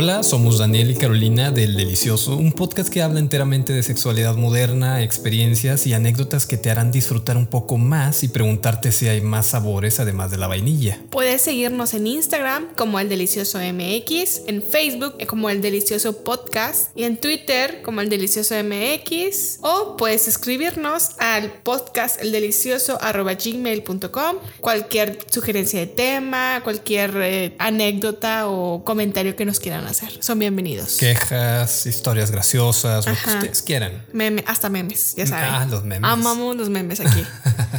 [0.00, 5.02] Hola, somos Daniel y Carolina del Delicioso, un podcast que habla enteramente de sexualidad moderna,
[5.02, 9.48] experiencias y anécdotas que te harán disfrutar un poco más y preguntarte si hay más
[9.48, 11.00] sabores además de la vainilla.
[11.10, 17.02] Puedes seguirnos en Instagram como El Delicioso MX, en Facebook como El Delicioso Podcast y
[17.02, 25.88] en Twitter como El Delicioso MX o puedes escribirnos al podcast eldelicioso.gmail.com cualquier sugerencia de
[25.88, 30.22] tema, cualquier eh, anécdota o comentario que nos quieran hacer.
[30.22, 30.96] Son bienvenidos.
[30.98, 34.04] Quejas, historias graciosas, lo que ustedes quieran.
[34.12, 35.50] Meme, hasta memes, ya saben.
[35.50, 36.10] Ah, los memes.
[36.10, 37.22] Amamos los memes aquí.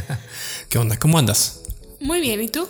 [0.69, 0.97] ¿Qué onda?
[0.97, 1.59] ¿Cómo andas?
[1.99, 2.67] Muy bien, ¿y tú?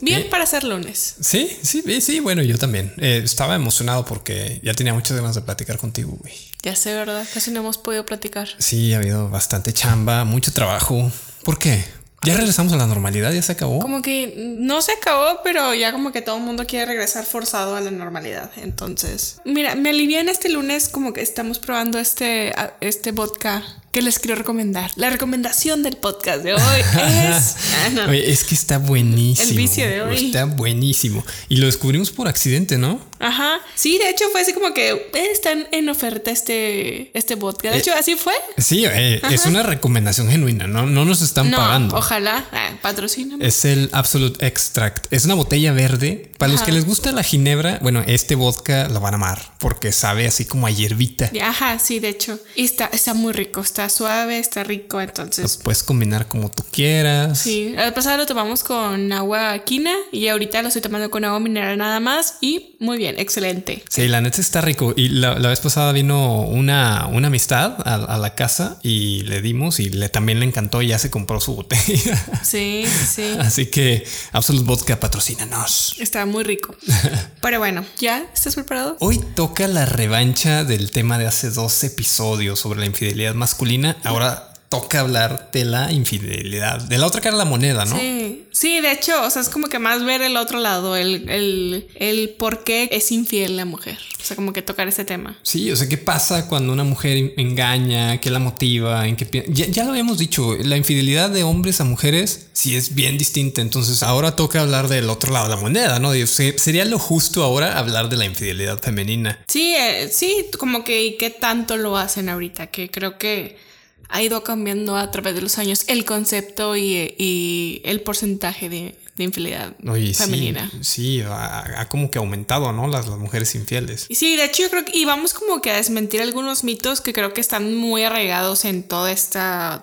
[0.00, 1.16] Bien para ser lunes.
[1.20, 2.92] Sí, sí, sí, bueno, yo también.
[2.96, 6.34] Eh, estaba emocionado porque ya tenía muchas ganas de platicar contigo, güey.
[6.62, 7.26] Ya sé, ¿verdad?
[7.32, 8.48] Casi no hemos podido platicar.
[8.58, 11.12] Sí, ha habido bastante chamba, mucho trabajo.
[11.44, 11.84] ¿Por qué?
[12.22, 13.78] Ya regresamos a la normalidad, ya se acabó.
[13.78, 17.76] Como que no se acabó, pero ya como que todo el mundo quiere regresar forzado
[17.76, 18.50] a la normalidad.
[18.56, 24.18] Entonces, mira, me alivian este lunes como que estamos probando este, este vodka que les
[24.18, 24.90] quiero recomendar.
[24.96, 27.56] La recomendación del podcast de hoy es.
[27.96, 29.50] Ah, es que está buenísimo.
[29.50, 30.26] El vicio de hoy.
[30.26, 31.24] Está buenísimo.
[31.48, 33.00] Y lo descubrimos por accidente, ¿no?
[33.18, 33.60] Ajá.
[33.74, 37.70] Sí, de hecho fue así como que eh, están en oferta este, este vodka.
[37.70, 38.34] De eh, hecho, así fue.
[38.58, 40.86] Sí, eh, es una recomendación genuina, ¿no?
[40.86, 41.96] No nos están pagando.
[41.96, 42.46] Ojalá.
[42.52, 43.46] Ah, patrocíname.
[43.46, 45.12] Es el Absolute Extract.
[45.12, 46.29] Es una botella verde.
[46.40, 49.92] Para los que les gusta la ginebra, bueno, este vodka lo van a amar porque
[49.92, 51.30] sabe así como a hierbita.
[51.42, 52.38] Ajá, sí, de hecho.
[52.56, 53.60] Y está, está muy rico.
[53.60, 55.58] Está suave, está rico, entonces.
[55.62, 57.40] puedes combinar como tú quieras.
[57.40, 61.40] Sí, el pasado lo tomamos con agua quina y ahorita lo estoy tomando con agua
[61.40, 63.84] mineral nada más y muy bien, excelente.
[63.90, 64.94] Sí, la neta está rico.
[64.96, 69.90] Y la, vez pasada vino una, una amistad a, la casa y le dimos y
[69.90, 72.40] le también le encantó y ya se compró su botella.
[72.42, 73.36] Sí, sí.
[73.38, 75.96] Así que Absolute Vodka patrocínanos.
[75.98, 76.74] Está muy rico.
[77.40, 78.96] Pero bueno, ¿ya estás preparado?
[79.00, 84.49] Hoy toca la revancha del tema de hace dos episodios sobre la infidelidad masculina ahora
[84.70, 87.98] toca hablar de la infidelidad, de la otra cara de la moneda, ¿no?
[87.98, 91.28] Sí, sí, de hecho, o sea, es como que más ver el otro lado, el,
[91.28, 95.36] el, el por qué es infiel la mujer, o sea, como que tocar ese tema.
[95.42, 98.20] Sí, o sea, ¿qué pasa cuando una mujer engaña?
[98.20, 99.08] ¿Qué la motiva?
[99.08, 102.94] ¿En qué ya, ya lo habíamos dicho, la infidelidad de hombres a mujeres sí es
[102.94, 106.12] bien distinta, entonces ahora toca hablar del otro lado de la moneda, ¿no?
[106.26, 109.40] Sería lo justo ahora hablar de la infidelidad femenina.
[109.48, 113.68] Sí, eh, sí, como que qué tanto lo hacen ahorita, que creo que
[114.10, 119.74] ha ido cambiando a través de los años el concepto y, el porcentaje de, infidelidad
[120.14, 120.70] femenina.
[120.80, 122.88] Sí, ha, como que aumentado, ¿no?
[122.88, 124.06] Las, las, mujeres infieles.
[124.08, 127.02] Y sí, de hecho yo creo que y vamos como que a desmentir algunos mitos
[127.02, 129.40] que creo que están muy arraigados en todo este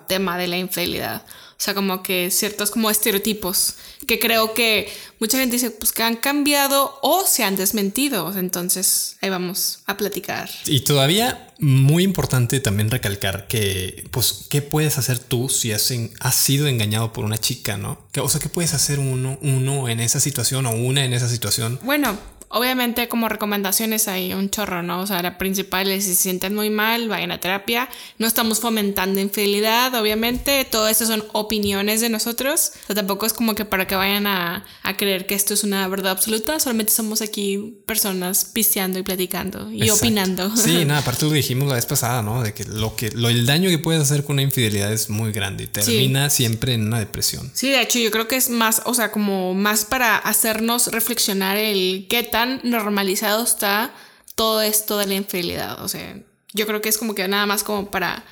[0.08, 1.24] tema de la infidelidad.
[1.60, 3.74] O sea, como que ciertos como estereotipos
[4.06, 4.88] que creo que
[5.18, 8.32] mucha gente dice pues que han cambiado o se han desmentido.
[8.38, 10.48] Entonces ahí vamos a platicar.
[10.66, 16.36] Y todavía muy importante también recalcar que pues qué puedes hacer tú si has, has
[16.36, 17.98] sido engañado por una chica, ¿no?
[18.20, 21.80] O sea, ¿qué puedes hacer uno, uno en esa situación o una en esa situación?
[21.82, 22.16] Bueno,
[22.50, 25.02] Obviamente como recomendaciones hay un chorro, ¿no?
[25.02, 27.88] O sea, la principal es si se sienten muy mal, vayan a terapia.
[28.16, 30.64] No estamos fomentando infidelidad, obviamente.
[30.64, 32.72] Todo eso son opiniones de nosotros.
[32.84, 35.62] O sea, tampoco es como que para que vayan a, a creer que esto es
[35.62, 36.58] una verdad absoluta.
[36.58, 40.56] Solamente somos aquí personas pisteando y platicando y opinando.
[40.56, 42.42] Sí, nada, aparte lo dijimos la vez pasada, ¿no?
[42.42, 45.32] De que lo que lo, el daño que puedes hacer con una infidelidad es muy
[45.32, 47.50] grande y termina siempre en una depresión.
[47.52, 51.58] Sí, de hecho yo creo que es más, o sea, como más para hacernos reflexionar
[51.58, 53.90] el qué tal normalizado está
[54.34, 55.82] todo esto de la infidelidad.
[55.82, 56.16] O sea,
[56.52, 58.24] yo creo que es como que nada más como para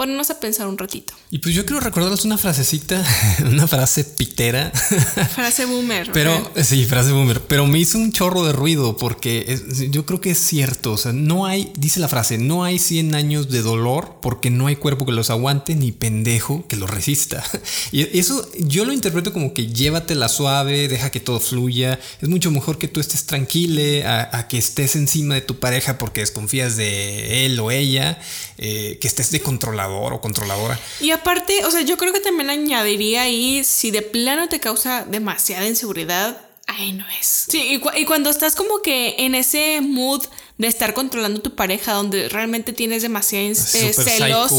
[0.00, 1.12] ponernos a pensar un ratito.
[1.30, 3.04] Y pues yo quiero recordarles una frasecita,
[3.44, 4.70] una frase pitera.
[5.34, 6.10] Frase boomer.
[6.10, 7.42] Pero sí, frase boomer.
[7.42, 9.60] Pero me hizo un chorro de ruido porque
[9.90, 10.92] yo creo que es cierto.
[10.92, 14.68] O sea, no hay, dice la frase, no hay 100 años de dolor porque no
[14.68, 17.44] hay cuerpo que los aguante ni pendejo que los resista.
[17.92, 21.98] Y eso yo lo interpreto como que llévatela suave, deja que todo fluya.
[22.22, 26.20] Es mucho mejor que tú estés tranquile a, que estés encima de tu pareja porque
[26.20, 28.18] desconfías de él o ella,
[28.58, 30.78] eh, que estés de controlador o controladora.
[31.00, 35.04] Y aparte, o sea, yo creo que también añadiría ahí, si de plano te causa
[35.04, 37.46] demasiada inseguridad, ahí no es.
[37.48, 40.24] Sí, y, cuando estás como que en ese mood
[40.58, 44.52] de estar controlando tu pareja, donde realmente tienes demasiados eh, celos,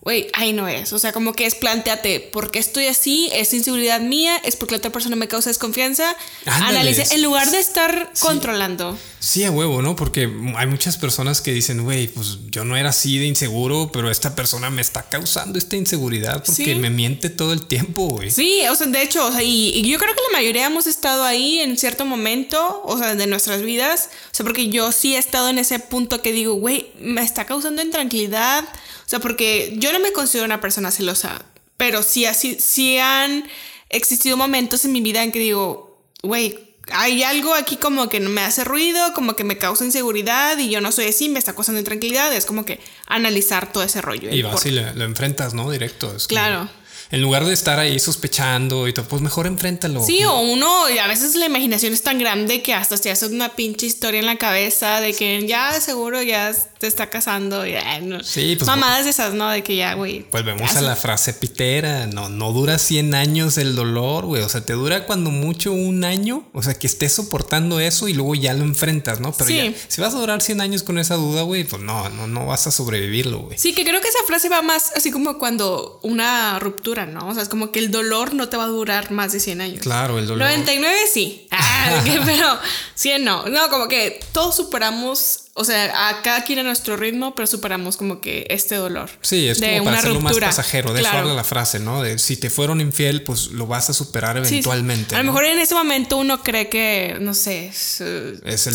[0.00, 0.92] güey, ahí no es.
[0.92, 3.28] O sea, como que es planteate, ¿por qué estoy así?
[3.32, 4.36] ¿Es inseguridad mía?
[4.44, 6.16] ¿Es porque la otra persona me causa desconfianza?
[6.46, 8.98] Analice, en lugar de estar controlando.
[9.18, 9.96] Sí, a huevo, ¿no?
[9.96, 10.22] Porque
[10.56, 14.34] hay muchas personas que dicen, güey, pues yo no era así de inseguro, pero esta
[14.34, 18.30] persona me está causando esta inseguridad porque me miente todo el tiempo, güey.
[18.30, 21.24] Sí, o sea, de hecho, o sea, y, yo creo que la mayoría hemos estado
[21.24, 24.08] ahí en cierto momento, o sea, de nuestras vidas.
[24.32, 27.44] O sea, porque yo sí he estado en ese punto que digo, güey, me está
[27.44, 28.64] causando intranquilidad.
[29.10, 31.44] O sea, porque yo no me considero una persona celosa,
[31.76, 33.42] pero sí, así, sí han
[33.88, 38.40] existido momentos en mi vida en que digo, güey, hay algo aquí como que me
[38.42, 41.80] hace ruido, como que me causa inseguridad y yo no soy así, me está causando
[41.80, 42.32] intranquilidad.
[42.32, 42.78] Es como que
[43.08, 44.30] analizar todo ese rollo.
[44.30, 45.68] Y vas y lo, enfrentas, ¿no?
[45.68, 46.14] Directo.
[46.28, 46.70] claro
[47.10, 50.04] en lugar de estar ahí sospechando y todo, pues mejor enfréntalo.
[50.04, 53.56] Sí, o uno, a veces la imaginación es tan grande que hasta se hace una
[53.56, 57.62] pinche historia en la cabeza de que ya seguro ya te está casando.
[58.02, 58.24] No.
[58.24, 58.66] Sí, pues.
[58.66, 59.50] Mamadas de esas, ¿no?
[59.50, 60.24] De que ya, güey.
[60.32, 62.06] Volvemos a la frase pitera.
[62.06, 64.42] No, no dura 100 años el dolor, güey.
[64.42, 66.48] O sea, te dura cuando mucho un año.
[66.54, 69.32] O sea, que estés soportando eso y luego ya lo enfrentas, ¿no?
[69.32, 72.26] Pero ya, si vas a durar 100 años con esa duda, güey, pues no, no,
[72.26, 73.58] no vas a sobrevivirlo, güey.
[73.58, 77.28] Sí, que creo que esa frase va más así como cuando una ruptura, ¿no?
[77.28, 79.60] O sea, es como que el dolor no te va a durar más de 100
[79.60, 79.80] años.
[79.82, 80.48] Claro, el dolor.
[80.48, 81.46] 99 sí.
[81.50, 82.58] Ah, pero
[82.94, 83.46] 100 no.
[83.50, 87.96] No, como que todos superamos o sea, a cada quien a nuestro ritmo, pero superamos
[87.96, 89.10] como que este dolor.
[89.20, 90.92] Sí, es como para hacerlo más pasajero.
[90.92, 91.34] De claro.
[91.34, 92.02] la frase, ¿no?
[92.02, 95.16] De si te fueron infiel, pues lo vas a superar eventualmente.
[95.16, 98.34] A lo mejor en ese momento uno cree que, no sé, se,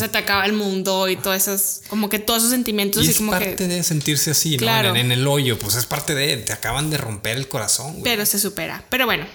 [0.09, 3.05] te acaba el mundo y todas esas, como que todos esos sentimientos.
[3.05, 4.95] Y es parte de sentirse así, ¿no?
[4.95, 8.01] En, el hoyo, pues es parte de, te acaban de romper el corazón.
[8.03, 8.83] Pero se supera.
[8.89, 9.25] Pero bueno,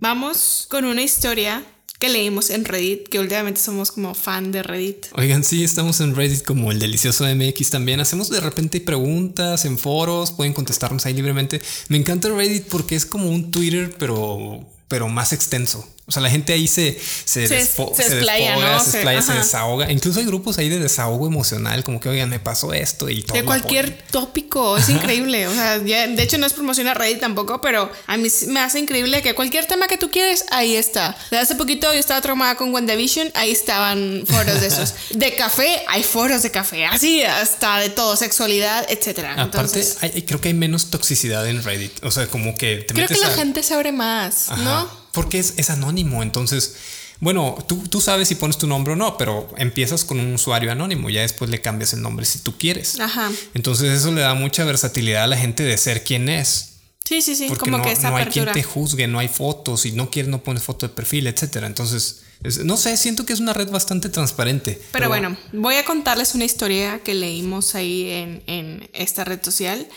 [0.00, 1.64] vamos con una historia
[1.98, 5.06] que leímos en Reddit, que últimamente somos como fan de Reddit.
[5.12, 8.00] Oigan, sí, estamos en Reddit como el delicioso MX también.
[8.00, 11.60] Hacemos de repente preguntas en foros, pueden contestarnos ahí libremente.
[11.88, 15.88] Me encanta Reddit porque es como un Twitter, pero, pero más extenso.
[16.08, 19.90] O sea, la gente ahí se, se, se, desplaya, se, se, desahoga.
[19.90, 23.36] Incluso hay grupos ahí de desahogo emocional, como que, oigan, me pasó esto y todo.
[23.36, 25.48] De cualquier tópico, es increíble.
[25.48, 29.20] O sea, de hecho no es promocionar Reddit tampoco, pero a mí me hace increíble
[29.20, 31.16] que cualquier tema que tú quieres, ahí está.
[31.32, 34.94] De hace poquito yo estaba traumada con WandaVision, ahí estaban foros de esos.
[35.10, 39.34] De café, hay foros de café, así hasta de todo, sexualidad, etcétera.
[39.42, 39.84] Aparte,
[40.26, 42.04] creo que hay menos toxicidad en Reddit.
[42.04, 45.05] O sea, como que te Creo que la gente se abre más, ¿no?
[45.16, 46.22] Porque es, anónimo.
[46.22, 46.76] Entonces,
[47.20, 50.70] bueno, tú, tú, sabes si pones tu nombre o no, pero empiezas con un usuario
[50.70, 53.00] anónimo, ya después le cambias el nombre si tú quieres.
[53.00, 53.32] Ajá.
[53.54, 56.74] Entonces eso le da mucha versatilidad a la gente de ser quien es.
[57.02, 59.92] Sí, sí, sí, como que esa no hay quien te juzgue, no hay fotos, si
[59.92, 61.66] no quieres no pones foto de perfil, etcétera.
[61.66, 62.20] Entonces,
[62.64, 64.78] no sé, siento que es una red bastante transparente.
[64.92, 69.88] Pero, bueno, voy a contarles una historia que leímos ahí en, en esta red social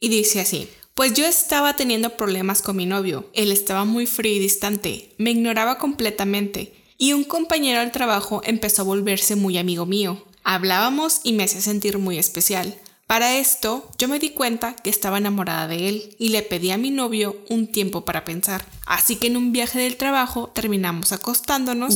[0.00, 0.70] y dice así.
[0.96, 3.28] Pues yo estaba teniendo problemas con mi novio.
[3.34, 6.72] Él estaba muy frío y distante, me ignoraba completamente.
[6.96, 10.24] Y un compañero del trabajo empezó a volverse muy amigo mío.
[10.42, 12.78] Hablábamos y me hacía sentir muy especial.
[13.06, 16.78] Para esto, yo me di cuenta que estaba enamorada de él y le pedí a
[16.78, 18.64] mi novio un tiempo para pensar.
[18.86, 21.94] Así que en un viaje del trabajo terminamos acostándonos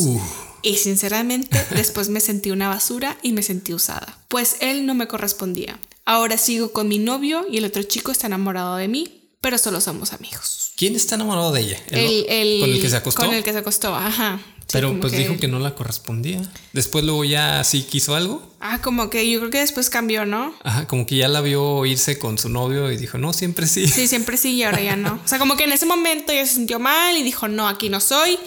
[0.61, 5.09] y sinceramente después me sentí una basura y me sentí usada, pues él no me
[5.09, 5.79] correspondía.
[6.05, 9.81] Ahora sigo con mi novio y el otro chico está enamorado de mí, pero solo
[9.81, 10.73] somos amigos.
[10.77, 11.79] ¿Quién está enamorado de ella?
[11.89, 13.23] ¿El, con el que se acostó.
[13.23, 14.41] Con el que se acostó, ajá.
[14.73, 16.41] pero pues dijo que no la correspondía.
[16.73, 18.43] Después luego ya sí quiso algo.
[18.61, 20.55] Ah, como que yo creo que después cambió, ¿no?
[20.63, 23.87] Ajá, como que ya la vio irse con su novio y dijo, no, siempre sí.
[23.87, 25.21] Sí, siempre sí y ahora ya no.
[25.23, 27.89] O sea, como que en ese momento ya se sintió mal y dijo, no, aquí
[27.89, 28.39] no soy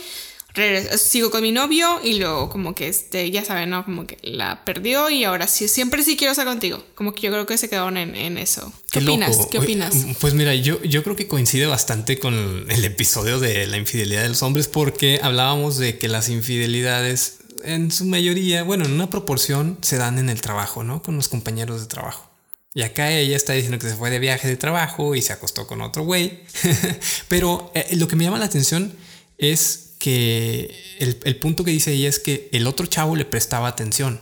[0.98, 3.84] sigo con mi novio y luego como que este, ya saben, ¿no?
[3.84, 6.84] Como que la perdió y ahora sí, siempre sí quiero estar contigo.
[6.96, 8.72] Como que yo creo que se quedaron en, eso.
[8.92, 9.48] ¿Qué, opinas?
[9.50, 9.96] ¿Qué opinas?
[10.20, 14.30] Pues mira, yo, yo creo que coincide bastante con el episodio de la infidelidad de
[14.30, 19.78] los hombres porque hablábamos de que las infidelidades en su mayoría, bueno, en una proporción
[19.82, 21.02] se dan en el trabajo, ¿no?
[21.02, 22.30] Con los compañeros de trabajo.
[22.76, 25.68] Y acá ella está diciendo que se fue de viaje de trabajo y se acostó
[25.68, 26.42] con otro güey.
[27.28, 28.94] Pero eh, lo que me llama la atención
[29.38, 30.70] es que
[31.00, 34.20] el, el, punto que dice ella es que el otro chavo le prestaba atención.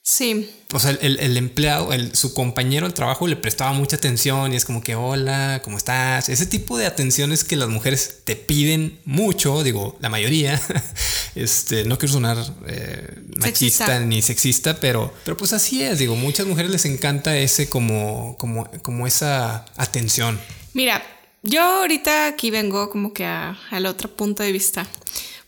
[0.00, 0.50] Sí.
[0.72, 4.56] O sea, el, el empleado, el, su compañero del trabajo le prestaba mucha atención y
[4.56, 6.30] es como que, hola, ¿cómo estás?
[6.30, 10.58] Ese tipo de atenciones que las mujeres te piden mucho, digo, la mayoría.
[11.34, 16.46] este, no quiero sonar eh, machista ni sexista, pero, pero pues así es, digo, muchas
[16.46, 20.40] mujeres les encanta ese como, como, como esa atención.
[20.72, 21.04] Mira,
[21.42, 24.86] yo ahorita aquí vengo como que al otro punto de vista.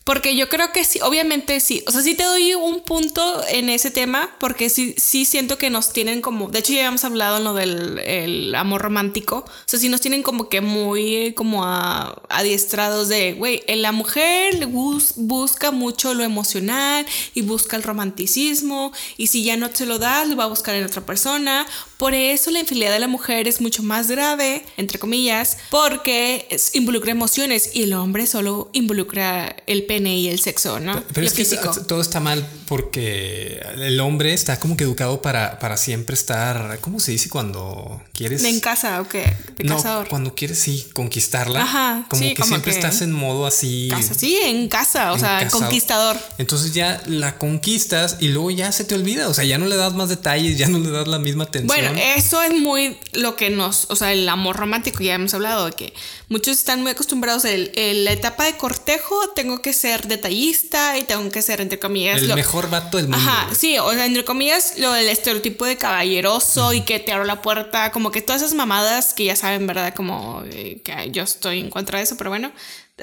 [0.03, 1.83] Porque yo creo que sí, obviamente sí.
[1.87, 5.69] O sea, sí te doy un punto en ese tema, porque sí, sí siento que
[5.69, 6.49] nos tienen como.
[6.49, 9.45] De hecho, ya habíamos hablado en lo del el amor romántico.
[9.47, 14.67] O sea, sí nos tienen como que muy como a, adiestrados de, güey, la mujer
[14.67, 18.91] busca mucho lo emocional y busca el romanticismo.
[19.15, 21.65] Y si ya no te lo das, lo va a buscar en otra persona.
[21.97, 27.11] Por eso la infidelidad de la mujer es mucho más grave, entre comillas, porque involucra
[27.11, 31.03] emociones y el hombre solo involucra el pene y el sexo, ¿no?
[31.13, 31.45] Pero, es que
[31.87, 36.99] todo está mal porque el hombre está como que educado para, para siempre estar, ¿cómo
[36.99, 38.43] se dice cuando quieres?
[38.43, 39.35] En casa o qué?
[39.57, 39.77] De no,
[40.09, 41.61] cuando quieres, sí, conquistarla.
[41.61, 42.05] Ajá.
[42.09, 43.91] Como que siempre estás en modo así.
[44.17, 46.17] sí, en casa, o sea, conquistador.
[46.39, 49.75] Entonces ya la conquistas y luego ya se te olvida, o sea, ya no le
[49.75, 51.67] das más detalles, ya no le das la misma atención.
[51.67, 55.67] Bueno, eso es muy lo que nos, o sea, el amor romántico, ya hemos hablado
[55.67, 55.93] de que
[56.29, 61.29] muchos están muy acostumbrados en la etapa de cortejo, tengo que ser detallista y tengo
[61.29, 63.17] que ser, entre comillas, el mejor vato del mundo.
[63.17, 67.25] Ajá, sí, o sea, entre comillas, lo del estereotipo de caballeroso y que te abro
[67.25, 69.93] la puerta, como que todas esas mamadas que ya saben, ¿verdad?
[69.93, 72.53] Como eh, que yo estoy en contra de eso, pero bueno,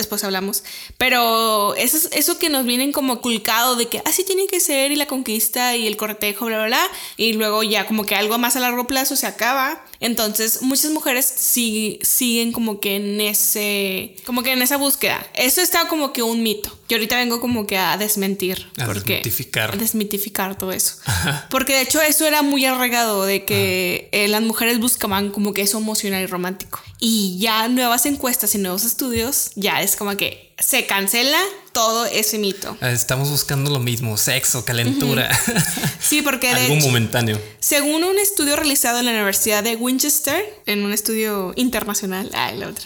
[0.00, 0.64] después hablamos.
[0.98, 4.96] Pero eso, eso que nos vienen como culcado de que así tiene que ser y
[4.96, 6.86] la conquista y el cortejo, bla, bla, bla.
[7.16, 9.84] Y luego ya como que algo más a largo plazo se acaba.
[10.00, 15.26] Entonces muchas mujeres siguen como que en ese, como que en esa búsqueda.
[15.34, 16.79] Eso está como que un mito.
[16.90, 18.66] Que ahorita vengo como que a desmentir.
[18.76, 19.72] A desmitificar.
[19.72, 20.96] A desmitificar todo eso.
[21.48, 25.62] Porque de hecho eso era muy arraigado de que eh, las mujeres buscaban como que
[25.62, 26.80] eso emocional y romántico.
[26.98, 31.40] Y ya nuevas encuestas y nuevos estudios ya es como que se cancela
[31.72, 32.76] todo ese mito.
[32.80, 35.30] Ah, estamos buscando lo mismo, sexo, calentura.
[36.00, 37.40] Sí, porque algo momentáneo.
[37.60, 42.68] Según un estudio realizado en la Universidad de Winchester, en un estudio internacional, ay, la
[42.68, 42.84] otra,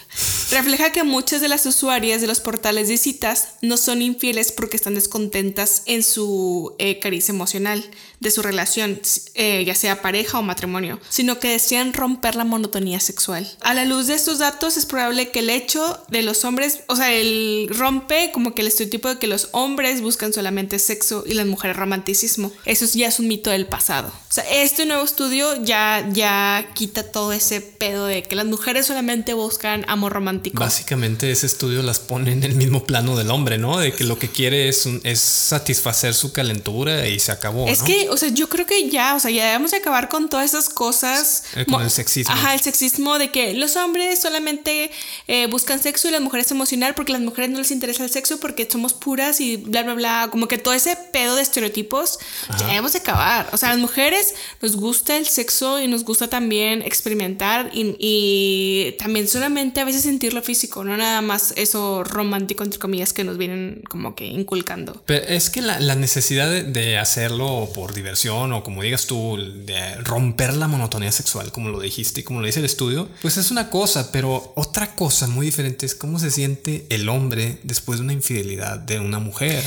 [0.51, 4.77] refleja que muchas de las usuarias de los portales de citas no son infieles porque
[4.77, 7.85] están descontentas en su eh, caricia emocional
[8.25, 9.01] de su relación,
[9.35, 13.49] eh, ya sea pareja o matrimonio, sino que desean romper la monotonía sexual.
[13.61, 16.97] A la luz de estos datos es probable que el hecho de los hombres, o
[16.97, 21.35] sea, el rompe como que el estereotipo de que los hombres buscan solamente sexo y
[21.35, 22.51] las mujeres romanticismo.
[22.65, 24.13] Eso ya es un mito del pasado.
[24.35, 28.85] O sea, este nuevo estudio ya, ya quita todo ese pedo de que las mujeres
[28.85, 30.59] solamente buscan amor romántico.
[30.59, 33.79] Básicamente ese estudio las pone en el mismo plano del hombre, ¿no?
[33.79, 37.69] De que lo que quiere es, es satisfacer su calentura y se acabó.
[37.69, 40.47] Es que, o sea, yo creo que ya, o sea, ya debemos acabar con todas
[40.47, 41.45] esas cosas.
[41.55, 42.35] Eh, con el sexismo.
[42.35, 44.91] Ajá, el sexismo de que los hombres solamente
[45.29, 48.41] eh, buscan sexo y las mujeres emocional porque las mujeres no les interesa el sexo
[48.41, 50.29] porque somos puras y bla, bla, bla.
[50.33, 52.19] Como que todo ese pedo de estereotipos
[52.59, 53.49] ya debemos de acabar.
[53.53, 54.24] O sea, las mujeres
[54.63, 60.33] nos gusta el sexo y nos gusta también experimentar y, también solamente a veces sentir
[60.33, 65.03] lo físico, no nada más eso romántico, entre comillas, que nos vienen como que inculcando.
[65.07, 70.55] Pero es que la, necesidad de, hacerlo por diversión o como digas tú, de romper
[70.55, 73.71] la monotonía sexual, como lo dijiste y como lo dice el estudio, pues es una
[73.71, 78.13] cosa, pero otra cosa muy diferente es cómo se siente el hombre después de una
[78.13, 79.65] infidelidad de una mujer.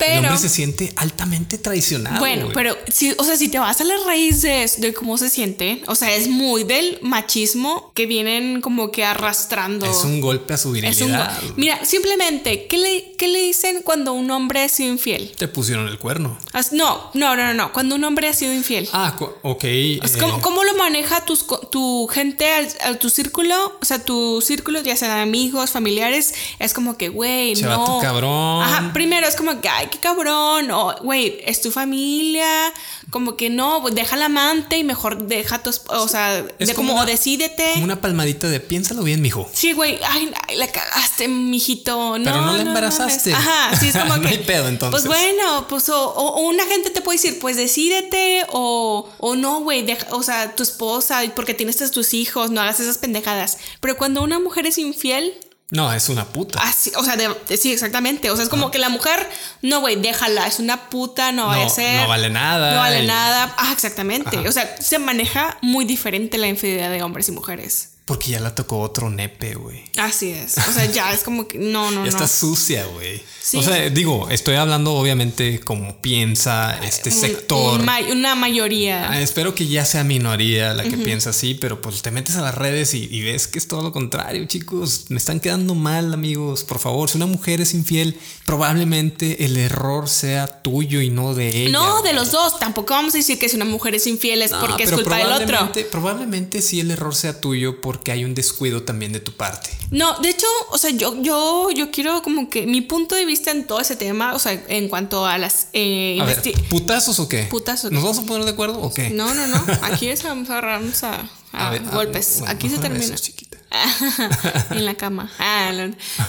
[0.00, 2.18] Pero, el hombre se siente altamente traicionado.
[2.18, 5.82] Bueno, pero si, o sea, si te vas a la raíz de, cómo se siente,
[5.86, 9.84] o sea, es muy del machismo que vienen como que arrastrando.
[9.84, 11.38] Es un golpe a su virilidad.
[11.56, 15.32] mira, simplemente, ¿qué le, ¿qué le dicen cuando un hombre es infiel?
[15.36, 16.38] Te pusieron el cuerno.
[16.72, 18.88] no, no, no, no, Cuando un hombre ha sido infiel.
[18.92, 19.36] Ah, ok.
[19.42, 22.48] ¿cómo, eh, ¿cómo, lo maneja tus, tu gente,
[22.82, 23.78] a tu círculo?
[23.82, 27.84] O sea, tu círculo, ya sean amigos, familiares, es como que, güey, no.
[27.84, 28.62] tu cabrón.
[28.62, 32.72] Ajá, primero es como que, ay, qué cabrón, o, güey, es tu familia,
[33.10, 37.04] como que no, pues, deja la amante y mejor deja tu, o sea, de como,
[37.04, 37.72] decídete.
[37.72, 39.48] Como una palmadita de piénsalo bien, mijo.
[39.52, 42.24] Sí, güey, ay, la cagaste, mijito, no.
[42.24, 43.34] Pero no la embarazaste.
[43.34, 44.20] ajá, sí, es como que.
[44.20, 45.02] no hay pedo, entonces.
[45.02, 49.84] Pues bueno, pues, o, una gente te puede decir, pues decídete, o, o no, güey,
[50.10, 53.58] o sea, tu esposa, porque tienes tus hijos, no hagas esas pendejadas.
[53.80, 55.34] Pero cuando una mujer es infiel,
[55.70, 56.58] no, es una puta.
[56.62, 57.16] Ah, o sea,
[57.56, 58.30] sí, exactamente.
[58.30, 59.28] O sea, es como que la mujer,
[59.62, 62.02] no, güey, déjala, es una puta, no, vaya a ser.
[62.02, 62.74] No vale nada.
[62.74, 63.54] No vale nada.
[63.56, 64.36] Ah, exactamente.
[64.48, 67.90] O sea, se maneja muy diferente la infidelidad de hombres y mujeres.
[68.10, 69.84] Porque ya la tocó otro nepe, güey.
[69.96, 70.58] Así es.
[70.58, 72.16] O sea, ya es como que no, no, ya no.
[72.16, 73.22] Está sucia, güey.
[73.54, 77.80] O sea, digo, estoy hablando obviamente como piensa este sector.
[77.80, 79.12] una mayoría.
[79.12, 82.42] Ah, espero que ya sea minoría la que piensa así, pero pues te metes a
[82.42, 85.04] las redes y, ves que es todo lo contrario, chicos.
[85.08, 86.64] Me están quedando mal, amigos.
[86.64, 91.64] Por favor, si una mujer es infiel, probablemente el error sea tuyo y no de
[91.64, 91.70] ella.
[91.70, 92.58] No, de los dos.
[92.58, 95.32] Tampoco vamos a decir que si una mujer es infiel es porque es culpa del
[95.32, 95.70] otro.
[95.92, 99.68] Probablemente sí el error sea tuyo porque porque hay un descuido también de tu parte.
[99.90, 103.50] No, de hecho, o sea, yo, yo, yo quiero como que mi punto de vista
[103.50, 105.66] en todo ese tema, o sea, en cuanto a las...
[105.74, 106.40] Eh, A ver,
[106.70, 107.42] ¿putazos o qué?
[107.42, 107.92] Putazos.
[107.92, 109.10] ¿Nos vamos a poner de acuerdo o qué?
[109.10, 109.62] No, no, no.
[109.82, 112.36] Aquí es, vamos a agarrarnos a, a ver, ah, golpes.
[112.38, 113.04] bueno, Aquí se termina.
[113.04, 113.58] besos, chiquita.
[114.70, 115.30] en la cama.
[115.38, 115.70] Ah,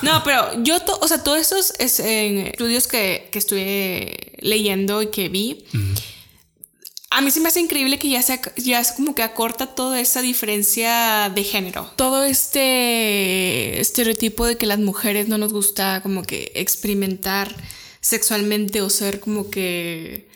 [0.02, 0.24] no.
[0.26, 5.64] Pero yo, o sea, todos estos es, estudios que, que estuve leyendo y que vi,
[7.12, 10.00] a mí se me hace increíble que ya se, ac- ya como que acorta toda
[10.00, 11.92] esa diferencia de género.
[11.96, 17.56] Todo este estereotipo de que las mujeres no nos gusta como que experimentar
[18.00, 20.28] sexualmente o ser como que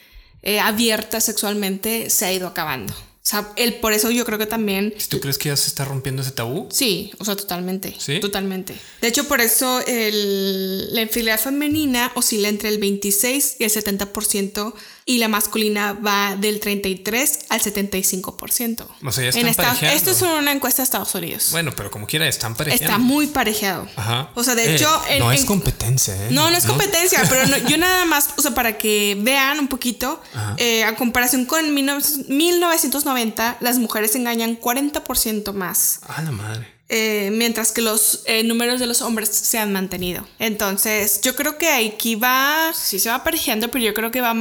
[0.43, 2.93] eh, abiertas sexualmente se ha ido acabando.
[3.25, 5.83] O sea, el, por eso yo creo que también ¿Tú crees que ya se está
[5.83, 6.67] rompiendo ese tabú?
[6.71, 7.95] Sí, o sea, totalmente.
[7.97, 8.19] ¿Sí?
[8.19, 8.75] Totalmente.
[9.01, 14.75] De hecho, por eso el- la infidelidad femenina oscila entre el 26 y el 70%
[15.07, 18.87] y la masculina va del 33 al 75%.
[19.03, 19.81] O sea, ya están en Estados-.
[19.81, 21.47] Esto es una encuesta de Estados Unidos.
[21.51, 22.85] Bueno, pero como quiera, están parejeando.
[22.85, 23.87] Está muy parejeado.
[23.95, 24.31] Ajá.
[24.35, 25.01] O sea, de Eh, hecho...
[25.09, 26.27] en- no es en- competencia, ¿eh?
[26.31, 29.67] no, no es competencia, pero no- yo nada más, o sea, para que vean un
[29.67, 30.21] poquito,
[30.57, 33.14] eh, a comparación con 19- 1990,
[33.59, 35.99] las mujeres engañan 40% más.
[36.07, 36.67] A la madre.
[36.87, 40.27] Eh, mientras que los eh, números de los hombres se han mantenido.
[40.37, 44.31] Entonces, yo creo que aquí va, sí se va aparejando, pero yo creo que va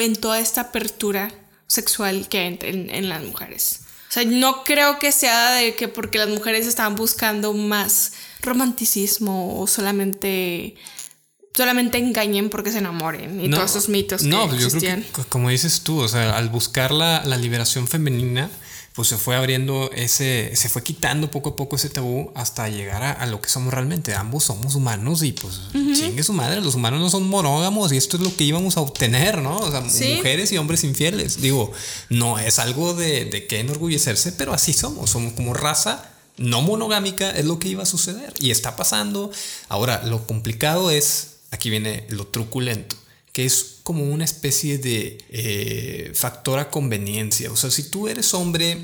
[0.00, 1.32] en toda esta apertura
[1.68, 3.80] sexual que hay en, en- en las mujeres.
[4.08, 8.12] O sea, no creo que sea de que porque las mujeres estaban buscando más
[8.42, 10.74] romanticismo o solamente
[11.54, 15.02] solamente engañen porque se enamoren y todos esos mitos que No, pues yo creo existían.
[15.02, 18.50] que, c- como dices tú, o sea, al buscar la, la liberación femenina,
[18.94, 23.02] pues se fue abriendo ese, se fue quitando poco a poco ese tabú hasta llegar
[23.02, 24.14] a, a lo que somos realmente.
[24.14, 28.18] Ambos somos humanos y pues chingue su madre, los humanos no son monógamos y esto
[28.18, 29.58] es lo que íbamos a obtener, ¿no?
[29.60, 30.16] O sea, Sí.
[30.16, 31.40] mujeres y hombres infieles.
[31.40, 31.72] Digo,
[32.10, 36.10] no es algo de, de que enorgullecerse, pero así somos, somos como raza.
[36.36, 39.30] No monogámica es lo que iba a suceder y está pasando.
[39.70, 42.96] Ahora, lo complicado es, aquí viene lo truculento,
[43.32, 47.52] que es como una especie de eh, factor a conveniencia.
[47.52, 48.78] O sea, si tú eres hombre,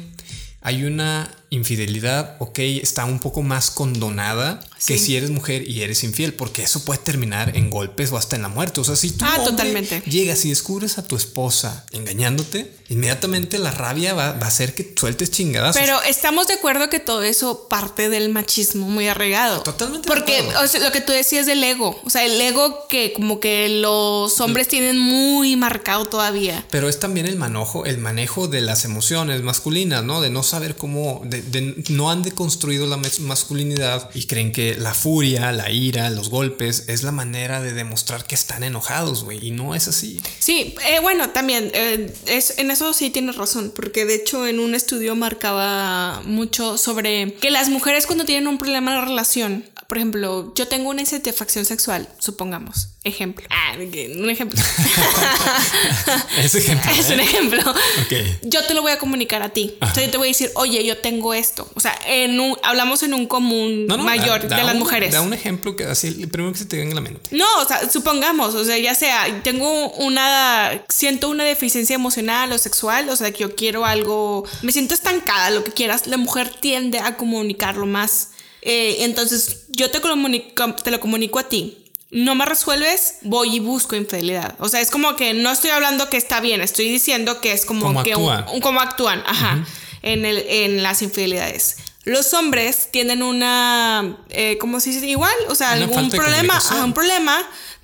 [0.60, 6.04] hay una infidelidad, ok, está un poco más condonada que si eres mujer y eres
[6.04, 8.80] infiel, porque eso puede terminar en golpes o hasta en la muerte.
[8.80, 10.02] O sea, si tú Ah, totalmente.
[10.06, 14.94] llegas y descubres a tu esposa engañándote, inmediatamente la rabia va, va a hacer que
[14.96, 15.80] sueltes chingadazos.
[15.80, 19.62] Pero estamos de acuerdo que todo eso parte del machismo muy arraigado.
[19.62, 20.60] Totalmente Porque acuerdo.
[20.64, 23.68] o sea, lo que tú decías del ego, o sea, el ego que como que
[23.68, 26.64] los hombres tienen muy marcado todavía.
[26.70, 30.20] Pero es también el manejo, el manejo de las emociones masculinas, ¿no?
[30.20, 34.94] De no saber cómo, de, de- no han deconstruido la masculinidad y creen que la
[34.94, 39.46] furia, la ira, los golpes es la manera de demostrar que están enojados, güey.
[39.46, 40.20] Y no es así.
[40.38, 44.61] Sí, eh, bueno, también eh, es, en eso sí tienes razón, porque de hecho en
[44.61, 49.96] un estudio marcaba mucho sobre que las mujeres cuando tienen un problema la relación, por
[49.96, 53.46] ejemplo, yo tengo una insatisfacción sexual, supongamos, ejemplo.
[53.48, 54.61] Ah, un ejemplo.
[56.38, 56.90] Ese ejemplo.
[56.92, 57.22] es un ¿eh?
[57.22, 57.61] ejemplo.
[57.62, 58.12] Ok.
[58.42, 59.77] Yo te lo voy a comunicar a ti.
[59.81, 61.70] O sea, yo te voy a decir, oye, yo tengo esto.
[61.74, 64.74] O sea, en un, hablamos en un común No, no, mayor da- da de las
[64.74, 65.11] un- mujeres.
[65.12, 67.20] Da un ejemplo que así, el primero que se te venga a la mente.
[67.35, 72.59] No, o sea, supongamos, o sea, ya sea, tengo una, siento una deficiencia emocional o
[72.59, 76.55] sexual, o sea, que yo quiero algo, me siento estancada, lo que quieras, la mujer
[76.61, 78.33] tiende a comunicarlo más.
[78.70, 81.87] Eh, entonces, yo te, comunico, te lo comunico a ti.
[82.11, 84.54] No me resuelves, voy y busco infidelidad.
[84.61, 87.64] O sea, es como que no estoy hablando que está bien, estoy diciendo que es
[87.64, 88.54] como Cómo que un- actúan.
[88.57, 89.64] un- cómo actúan, ajá,
[90.02, 91.76] en, el, en las infidelidades.
[92.04, 95.07] Los hombres tienen una, eh, ¿cómo se dice?
[95.07, 97.38] Igual, o sea, Una algún problema, ajá, un problema.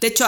[0.05, 0.27] De hecho,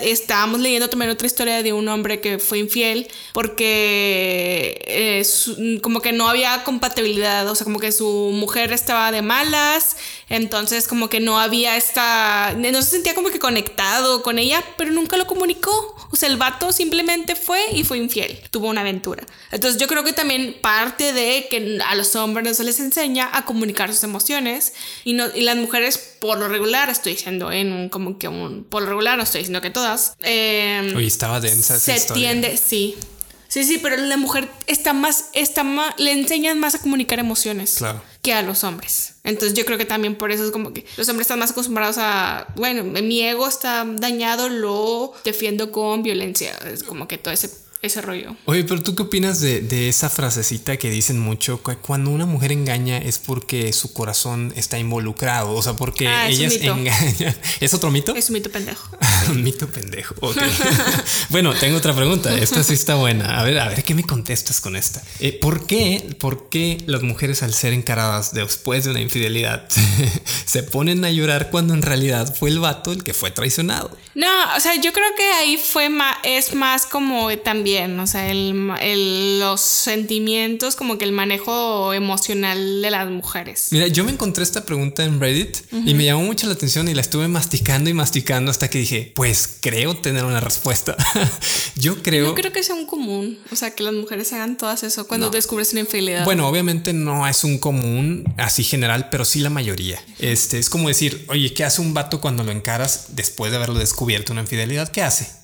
[0.00, 6.00] estábamos leyendo también otra historia de un hombre que fue infiel porque eh, su- como
[6.00, 9.98] que no había compatibilidad, o sea, como que su mujer estaba de malas,
[10.30, 14.90] entonces como que no había esta, no se sentía como que conectado con ella, pero
[14.90, 15.96] nunca lo comunicó.
[16.12, 19.24] O sea, el vato simplemente fue y fue infiel, tuvo una aventura.
[19.52, 23.28] Entonces yo creo que también parte de que a los hombres no se les enseña
[23.32, 24.72] a comunicar sus emociones
[25.04, 28.64] y, no, y las mujeres por lo regular, estoy diciendo en un, como que un,
[28.64, 32.30] por lo regular, no estoy diciendo que todas, eh, Oye, estaba densa esa se historia.
[32.30, 32.96] tiende, sí.
[33.48, 37.74] Sí, sí, pero la mujer está más, está más, le enseñan más a comunicar emociones
[37.78, 38.00] Claro.
[38.22, 39.14] que a los hombres.
[39.24, 41.96] Entonces yo creo que también por eso es como que los hombres están más acostumbrados
[41.98, 46.56] a, bueno, mi ego está dañado, lo defiendo con violencia.
[46.72, 47.50] Es como que todo ese
[47.82, 48.36] ese rollo.
[48.44, 51.62] Oye, pero tú qué opinas de, de, esa frasecita que dicen mucho?
[51.62, 56.54] Cuando una mujer engaña es porque su corazón está involucrado, o sea, porque Ah, ellas
[56.60, 57.36] engañan.
[57.60, 58.14] ¿Es otro mito?
[58.14, 58.96] Es un mito pendejo.
[59.30, 60.14] Un mito pendejo.
[60.20, 60.36] ok.
[61.30, 62.34] bueno, tengo otra pregunta.
[62.36, 63.38] Esta sí está buena.
[63.38, 65.02] A ver, a ver, ¿qué me contestas con esta?
[65.20, 69.68] Eh, ¿Por qué, por qué las mujeres al ser encaradas después de una infidelidad
[70.44, 73.96] se ponen a llorar cuando en realidad fue el vato el que fue traicionado?
[74.14, 78.30] No, o sea, yo creo que ahí fue más, es más como también, o sea,
[78.30, 83.68] el, los sentimientos, como que el manejo emocional de las mujeres.
[83.70, 86.94] Mira, yo me encontré esta pregunta en Reddit y me llamó mucho la atención y
[86.94, 90.96] la estuve masticando y masticando hasta que dije, pues creo tener una respuesta.
[91.76, 92.26] yo creo...
[92.28, 95.26] No creo que sea un común, o sea, que las mujeres hagan todas eso cuando
[95.26, 95.32] No.
[95.32, 96.24] descubres una infidelidad.
[96.24, 100.02] Bueno, obviamente no es un común así general, pero sí la mayoría.
[100.18, 103.78] Este es como decir, oye, ¿qué hace un vato cuando lo encaras después de haberlo
[103.78, 104.88] descubierto una infidelidad?
[104.90, 105.39] ¿Qué hace?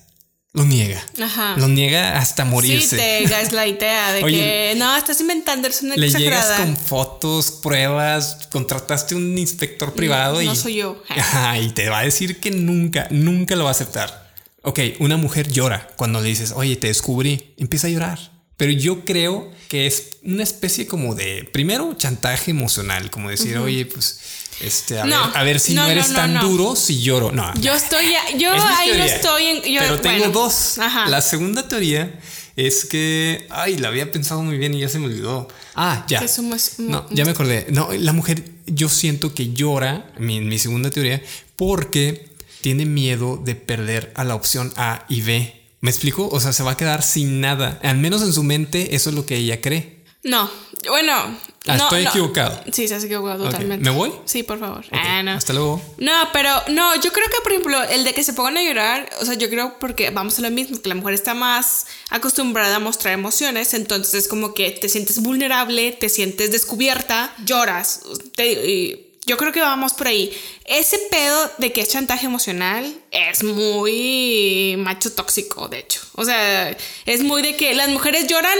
[0.57, 1.05] Lo niega.
[1.21, 1.55] Ajá.
[1.55, 2.97] Lo niega hasta Sí, morirse.
[2.97, 8.47] te gaslightea de Oye, que no, estás inventando, eres una Le llegas con fotos, pruebas,
[8.51, 10.45] contrataste un inspector privado y.
[10.45, 11.03] no soy yo.
[11.09, 14.31] Ajá, y te va a decir que nunca, nunca lo va a aceptar.
[14.63, 18.31] Ok, una mujer llora cuando le dices, oye, te descubrí, empieza a llorar.
[18.57, 23.85] Pero yo creo que es una especie como de, primero, chantaje emocional, como decir, oye,
[23.85, 24.19] pues,
[24.61, 27.31] este, a, No, ver, a ver si no, eres no, tan duro si lloro.
[27.31, 29.61] No, Yo estoy, yo es ahí no estoy en.
[29.63, 30.77] yo- Pero tengo bueno, dos.
[30.79, 31.07] Ajá.
[31.09, 32.19] La segunda teoría
[32.55, 35.47] es que, ay, la había pensado muy bien y ya se me olvidó.
[35.75, 36.19] Ah, ya.
[36.19, 37.67] Que somos- No, ya me acordé.
[37.69, 41.21] No, la mujer, yo siento que llora, mi, mi segunda teoría,
[41.55, 42.29] porque
[42.61, 45.53] tiene miedo de perder a la opción A y B.
[45.81, 46.27] ¿Me explico?
[46.31, 47.79] O sea, se va a quedar sin nada.
[47.83, 50.03] Al menos en su mente, eso es lo que ella cree.
[50.23, 50.49] No,
[50.89, 51.37] bueno.
[51.67, 52.09] Ah, no, estoy no.
[52.09, 52.63] equivocado.
[52.71, 53.83] Sí, estás equivocado Ok, totalmente.
[53.89, 54.11] ¿me voy?
[54.25, 54.85] Sí, por favor.
[54.91, 55.31] Ah, no.
[55.31, 55.81] Hasta luego.
[55.97, 59.09] No, pero no, yo creo que, por ejemplo, el de que se pongan a llorar,
[59.21, 62.75] o sea, yo creo porque vamos a lo mismo, que la mujer está más acostumbrada
[62.75, 68.01] a mostrar emociones, entonces es como que te sientes vulnerable, te sientes descubierta, lloras.
[68.35, 70.31] Te- y yo creo que vamos por ahí.
[70.63, 75.99] Ese pedo de que es chantaje emocional es muy macho tóxico, de hecho.
[76.15, 76.75] O sea,
[77.05, 78.57] es muy de que las mujeres lloran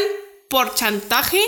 [0.49, 1.39] por chantaje.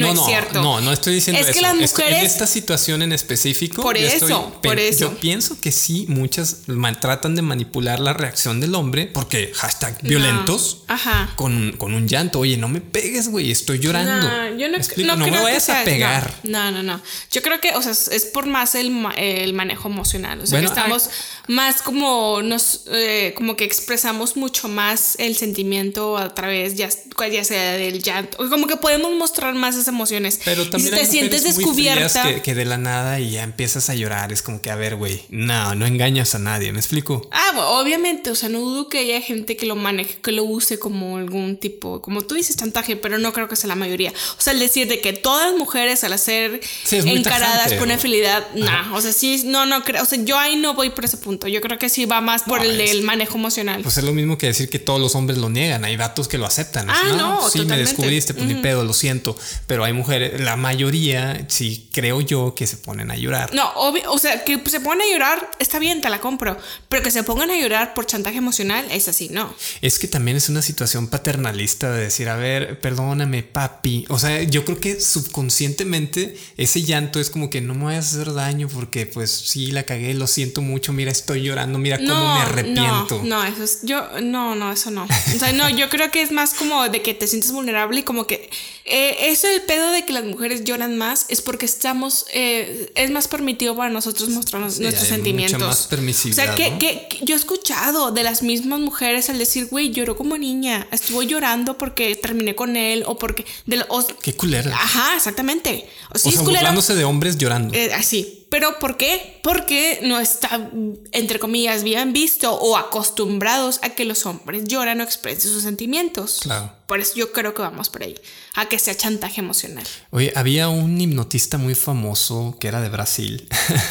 [0.00, 0.62] No, es cierto.
[0.62, 1.54] No, no estoy diciendo Es eso.
[1.56, 3.82] que las Es mujeres- en esta situación en específico.
[3.82, 5.00] Por eso, estoy- por eso.
[5.00, 6.58] Yo pienso que sí, muchas
[7.00, 11.32] tratan de manipular la reacción del hombre porque hashtag violentos Ajá.
[11.36, 12.40] con, con un llanto.
[12.40, 14.12] Oye, no me pegues, güey, estoy llorando.
[14.28, 16.34] No, yo no, no No me vayas a pegar.
[16.42, 17.00] No, no, no.
[17.30, 20.40] Yo creo que, o sea, es- por más el, el manejo emocional.
[20.40, 21.10] O sea, Bueno, que estamos
[21.48, 26.88] más como nos, eh, como que expresamos mucho más el sentimiento a través, ya,
[27.30, 30.40] ya sea del llanto, como que podemos mostrar más esas emociones.
[30.44, 32.22] Pero Y también si hay te sientes descubierta.
[32.34, 34.32] que, que de la nada y ya empiezas a llorar.
[34.32, 36.72] Es como que, a ver, güey, no, no engañas a nadie.
[36.72, 37.28] ¿Me explico?
[37.30, 40.44] Ah, bueno, obviamente, o sea, no dudo que haya gente que lo maneje, que lo
[40.44, 44.12] use como algún tipo, como tú dices, chantaje, pero no creo que sea la mayoría.
[44.38, 47.54] O sea, el decir de que todas las mujeres al ser Sí, es muy encaradas
[47.56, 47.94] tajante, con ¿no?
[47.94, 51.04] infidelidad, no, o sea, sí, no, no creo, o sea, yo ahí no voy por
[51.04, 51.48] ese punto.
[51.48, 53.82] Yo creo que sí va más por No, el del manejo emocional.
[53.82, 55.84] Pues es lo mismo que decir que todos los hombres lo niegan.
[55.84, 56.88] Hay vatos que lo aceptan.
[56.88, 59.36] Ah, Así, no, sí, me descubriste, pues ni pedo, lo siento.
[59.66, 63.52] Pero hay mujeres, la mayoría, sí creo yo, que se ponen a llorar.
[63.54, 66.56] No, obvio, o sea, que se pongan a llorar, está bien, te la compro.
[66.88, 69.52] Pero que se pongan a llorar por chantaje emocional, es así, no.
[69.80, 74.04] Es que también es una situación paternalista de decir, a ver, perdóname, papi.
[74.10, 78.20] O sea, yo creo que subconscientemente ese llanto es como que no me vayas a
[78.20, 82.08] hacer daño porque pues sí, la cagué, lo siento mucho, mira, estoy llorando, mira cómo
[82.08, 83.22] No, me arrepiento.
[83.24, 83.80] No, no, eso es.
[83.82, 85.04] Yo, no, no, eso no.
[85.04, 88.02] O sea, no, yo creo que es más como de que te sientes vulnerable y
[88.02, 88.50] como que.
[88.84, 92.26] eh, eso el pedo de que las mujeres lloran más es porque estamos.
[92.32, 95.60] eh, es más permitido para nosotros mostrarnos Sí, nuestros hay mucha sentimientos.
[95.68, 96.78] más o permisividad, sea, que, ¿no?
[96.78, 100.86] que- que yo he escuchado de las mismas mujeres al decir, güey, lloró como niña.
[100.90, 103.44] Estuvo llorando porque terminé con él o porque.
[103.66, 104.74] De, lo- o- Qué culera.
[104.74, 105.88] Ajá, exactamente.
[106.14, 107.74] O, sí, o es sea, culero, burlándose de hombres llorando.
[107.74, 108.43] eh, así.
[108.54, 109.40] Pero ¿por qué?
[109.42, 110.70] Porque no está,
[111.10, 116.38] entre comillas, bien visto o acostumbrados a que los hombres lloran o expresen sus sentimientos.
[116.42, 116.72] Claro.
[116.86, 118.14] Por eso yo creo que vamos por ahí,
[118.54, 119.84] a que sea chantaje emocional.
[120.10, 123.48] Oye, había un hipnotista muy famoso que era de Brasil,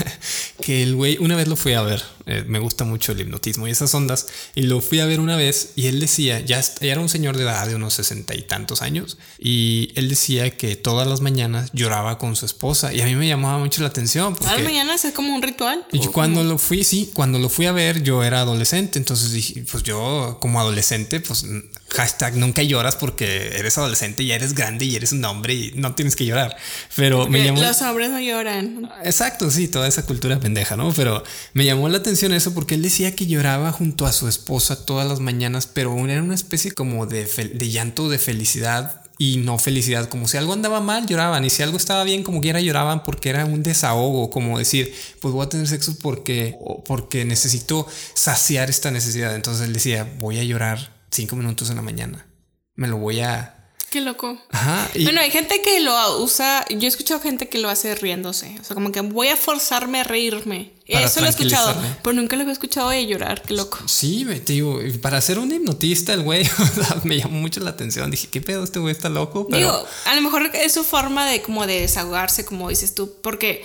[0.61, 3.67] que el güey, una vez lo fui a ver, eh, me gusta mucho el hipnotismo
[3.67, 6.91] y esas ondas, y lo fui a ver una vez y él decía, ya, ya
[6.91, 10.75] era un señor de edad de unos sesenta y tantos años, y él decía que
[10.75, 14.35] todas las mañanas lloraba con su esposa, y a mí me llamaba mucho la atención,
[14.35, 15.85] porque las mañanas es como un ritual.
[15.91, 18.99] Y cuando lo fui, sí, cuando lo fui a ver, yo era adolescente.
[18.99, 21.45] Entonces dije, pues yo como adolescente, pues
[21.89, 25.95] hashtag nunca lloras porque eres adolescente y eres grande y eres un hombre y no
[25.95, 26.55] tienes que llorar.
[26.95, 27.61] Pero me llamó.
[27.61, 28.89] Los hombres no lloran.
[29.03, 30.91] Exacto, sí, toda esa cultura pendeja, ¿no?
[30.93, 34.85] Pero me llamó la atención eso porque él decía que lloraba junto a su esposa
[34.85, 39.57] todas las mañanas, pero era una especie como de, de llanto de felicidad y no
[39.57, 40.09] felicidad.
[40.09, 41.45] Como si algo andaba mal, lloraban.
[41.45, 44.29] Y si algo estaba bien, como quiera, lloraban porque era un desahogo.
[44.29, 49.35] Como decir, pues voy a tener sexo porque, porque necesito saciar esta necesidad.
[49.35, 52.27] Entonces él decía, voy a llorar cinco minutos en la mañana.
[52.75, 53.62] Me lo voy a
[53.93, 54.35] Qué loco.
[54.49, 54.89] Ajá.
[55.03, 56.65] Bueno, hay gente que lo usa.
[56.67, 58.57] Yo he escuchado gente que lo hace riéndose.
[58.59, 60.71] O sea, como que voy a forzarme a reírme.
[60.87, 61.79] Eso lo he escuchado.
[62.01, 63.43] Pero nunca lo he escuchado de llorar.
[63.43, 63.77] Qué loco.
[63.85, 66.49] Sí, me digo, para ser un hipnotista, el güey
[67.03, 68.09] me llamó mucho la atención.
[68.09, 68.63] Dije, ¿qué pedo?
[68.63, 69.45] Este güey está loco.
[69.47, 69.59] Pero...
[69.59, 73.13] Digo, a lo mejor es su forma de como de desahogarse, como dices tú.
[73.21, 73.63] Porque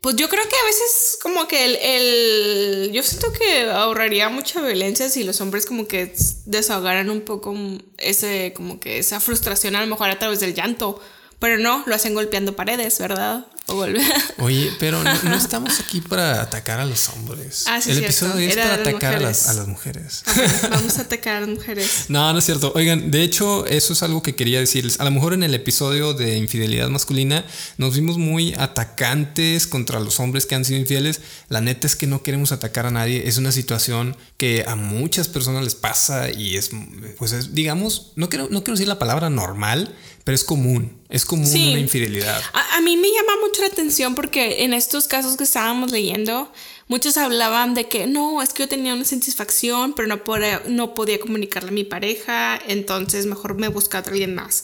[0.00, 4.62] pues yo creo que a veces como que el, el, Yo siento que ahorraría mucha
[4.62, 6.14] violencia si los hombres como que
[6.46, 7.54] desahogaran un poco
[7.98, 11.00] ese, como que esa frustración a lo mejor a través del llanto.
[11.38, 13.46] Pero no, lo hacen golpeando paredes, ¿verdad?
[14.38, 17.64] Oye, pero no, estamos aquí para atacar a los hombres.
[17.66, 20.22] Ah, sí, El episodio es para atacar a las, a las, mujeres.
[20.70, 22.06] vamos a atacar a las mujeres.
[22.08, 22.72] No, no es cierto.
[22.74, 24.98] Oigan, de hecho, eso es algo que quería decirles.
[25.00, 27.44] A lo mejor en el episodio de infidelidad masculina
[27.78, 31.20] nos vimos muy atacantes contra los hombres que han sido infieles.
[31.48, 33.28] La neta es que no queremos atacar a nadie.
[33.28, 36.70] Es una situación que a muchas personas les pasa y es,
[37.18, 39.94] pues es, digamos, no quiero, no quiero decir la palabra normal,
[40.30, 42.40] pero es común, es común una infidelidad.
[42.52, 46.52] A, mí me llama mucho la atención porque en estos casos que estábamos leyendo,
[46.86, 50.94] muchos hablaban de que no, es que yo tenía una satisfacción, pero no podía, no
[50.94, 54.62] podía comunicarle a mi pareja, entonces mejor me busca a alguien más.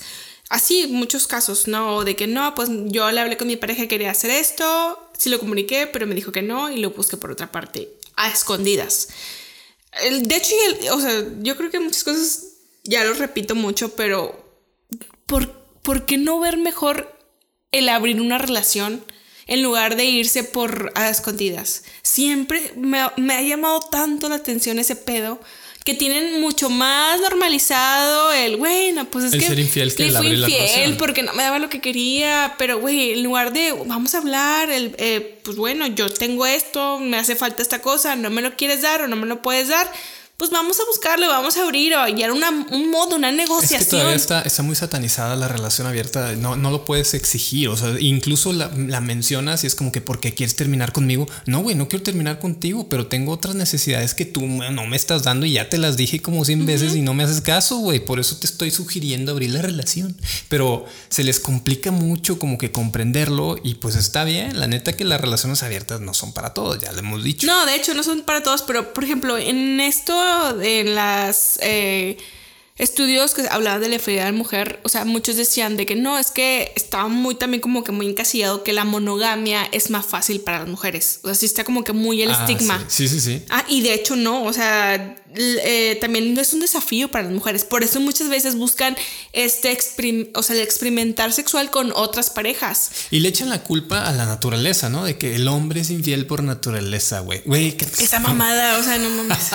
[0.50, 2.04] Así, muchos casos, ¿no?
[2.04, 5.30] De que no, pues yo le hablé con mi pareja y quería hacer esto, sí
[5.30, 9.08] lo comuniqué, pero me dijo que no y lo busqué por otra parte, a escondidas.
[10.00, 10.54] De hecho,
[10.92, 12.42] o sea, yo creo que muchas cosas,
[12.84, 14.45] ya lo repito mucho, pero
[15.26, 17.16] ¿por, ¿por qué no ver mejor
[17.72, 19.04] el abrir una relación
[19.46, 21.84] en lugar de irse por a escondidas?
[22.02, 25.40] Siempre me, ha llamado tanto la atención ese pedo
[25.84, 30.18] que tienen mucho más normalizado el, bueno, pues es el que ser infiel que le
[30.18, 34.16] fui infiel porque no me daba lo que quería, pero güey, en lugar de vamos
[34.16, 38.30] a hablar, el, eh, pues bueno, yo tengo esto, me hace falta esta cosa, no
[38.30, 39.88] me lo quieres dar o no me lo puedes dar,
[40.36, 43.80] pues vamos a buscarle, vamos a abrir o hallar una, un modo, una negociación.
[43.80, 47.68] Es que todavía está, está muy satanizada la relación abierta, no, no lo puedes exigir,
[47.68, 51.26] o sea, incluso la, la mencionas y es como que porque quieres terminar conmigo.
[51.46, 55.22] No, güey, no quiero terminar contigo, pero tengo otras necesidades que tú no me estás
[55.22, 58.00] dando y ya te las dije como 100 veces y no me haces caso, güey,
[58.00, 60.14] por eso te estoy sugiriendo abrir la relación.
[60.50, 65.04] Pero se les complica mucho como que comprenderlo y pues está bien, la neta que
[65.04, 67.46] las relaciones abiertas no son para todos, ya lo hemos dicho.
[67.46, 70.25] No, de hecho no son para todos, pero por ejemplo, en esto
[70.62, 72.16] en las eh,
[72.78, 75.96] estudios que hablaban de la infidelidad de la mujer, o sea, muchos decían de que
[75.96, 80.04] no, es que estaba muy también como que muy encasillado que la monogamia es más
[80.04, 81.20] fácil para las mujeres.
[81.22, 82.84] O sea, sí está como que muy el ah, estigma.
[82.88, 83.08] Sí.
[83.08, 87.24] sí, sí, Ah, y de hecho no, o sea, eh, también es un desafío para
[87.24, 87.64] las mujeres.
[87.64, 88.96] Por eso muchas veces buscan
[89.32, 89.76] este
[90.34, 92.90] o sea, el experimentar sexual con otras parejas.
[93.10, 95.04] Y le echan la culpa a la naturaleza, ¿no?
[95.04, 97.42] De que el hombre es infiel por naturaleza, güey.
[97.44, 99.50] Güey, esa mamada, o sea, no mames.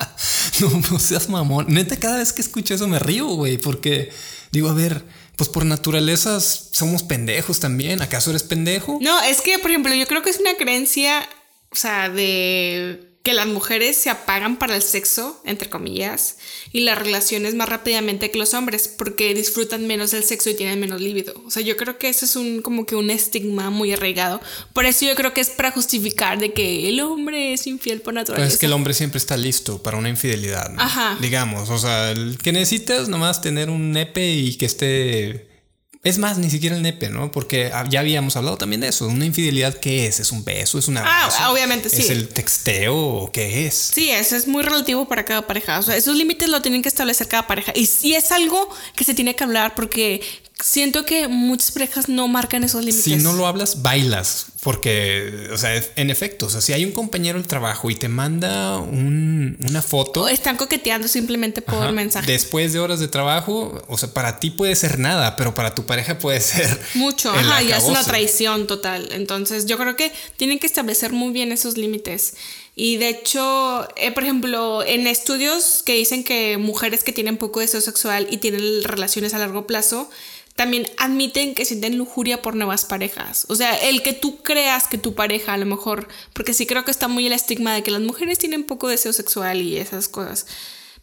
[0.60, 1.66] no, no seas mamón.
[1.68, 4.10] Neta, cada vez que escucho eso me río, güey, porque
[4.50, 5.04] digo, a ver,
[5.36, 8.00] pues por naturaleza somos pendejos también.
[8.00, 8.98] ¿Acaso eres pendejo?
[9.00, 11.28] No, es que, por ejemplo, yo creo que es una creencia,
[11.70, 16.36] o sea, de que las mujeres se apagan para el sexo, entre comillas,
[16.72, 20.78] y las relaciones más rápidamente que los hombres, porque disfrutan menos del sexo y tienen
[20.78, 21.32] menos líbido.
[21.46, 24.42] O sea, yo creo que eso es un como que un estigma muy arraigado.
[24.74, 28.12] Por eso yo creo que es para justificar de que el hombre es infiel por
[28.12, 28.52] naturaleza.
[28.52, 31.16] es que el hombre siempre está listo para una infidelidad, Ajá.
[31.18, 35.53] Digamos, o sea, el que necesitas nomás tener un nepe y que esté
[36.04, 37.32] es más, ni siquiera el nepe, ¿no?
[37.32, 39.06] Porque ya habíamos hablado también de eso.
[39.06, 40.20] ¿Una infidelidad qué es?
[40.20, 40.78] ¿Es un beso?
[40.78, 42.02] ¿Es una Ah, obviamente sí.
[42.02, 43.30] ¿Es el texteo?
[43.32, 43.90] ¿Qué es?
[43.94, 45.78] Sí, eso es muy relativo para cada pareja.
[45.78, 47.72] O sea, esos límites lo tienen que establecer cada pareja.
[47.74, 50.20] Y sí es algo que se tiene que hablar porque
[50.64, 53.04] siento que muchas parejas no marcan esos límites.
[53.04, 54.46] Si no lo hablas, bailas.
[54.62, 58.08] Porque, o sea, en efecto, o sea, si hay un compañero del trabajo y te
[58.08, 60.22] manda una foto.
[60.22, 62.32] O están coqueteando simplemente por mensaje.
[62.32, 65.84] Después de horas de trabajo, o sea, para ti puede ser nada, pero para tu
[65.84, 66.80] pareja puede ser.
[66.94, 69.10] Mucho, ajá, y es una traición total.
[69.12, 72.34] Entonces, yo creo que tienen que establecer muy bien esos límites.
[72.76, 77.60] Y de hecho, eh, por ejemplo, en estudios que dicen que mujeres que tienen poco
[77.60, 80.10] deseo sexual y tienen relaciones a largo plazo,
[80.56, 83.46] también admiten que sienten lujuria por nuevas parejas.
[83.48, 86.84] O sea, el que tú creas que tu pareja a lo mejor, porque sí creo
[86.84, 90.08] que está muy el estigma de que las mujeres tienen poco deseo sexual y esas
[90.08, 90.46] cosas.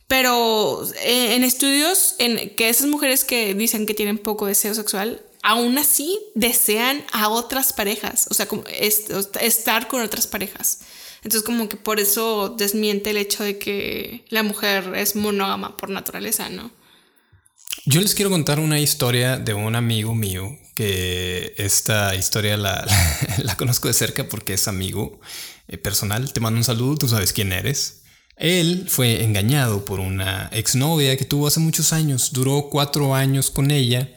[0.08, 5.22] Pero eh, en estudios, en que esas mujeres que dicen que tienen poco deseo sexual,
[5.42, 10.80] aún así desean a otras parejas, o sea, como estar con otras parejas.
[11.24, 15.90] Entonces como que por eso desmiente el hecho de que la mujer es monógama por
[15.90, 16.72] naturaleza, ¿no?
[17.86, 22.86] Yo les quiero contar una historia de un amigo mío, que esta historia la,
[23.58, 25.20] conozco de cerca porque es amigo
[25.68, 26.32] eh, personal.
[26.34, 28.02] Te mando un saludo, tú sabes quién eres.
[28.36, 33.70] Él fue engañado por una exnovia que tuvo hace muchos años, duró cuatro años con
[33.70, 34.10] ella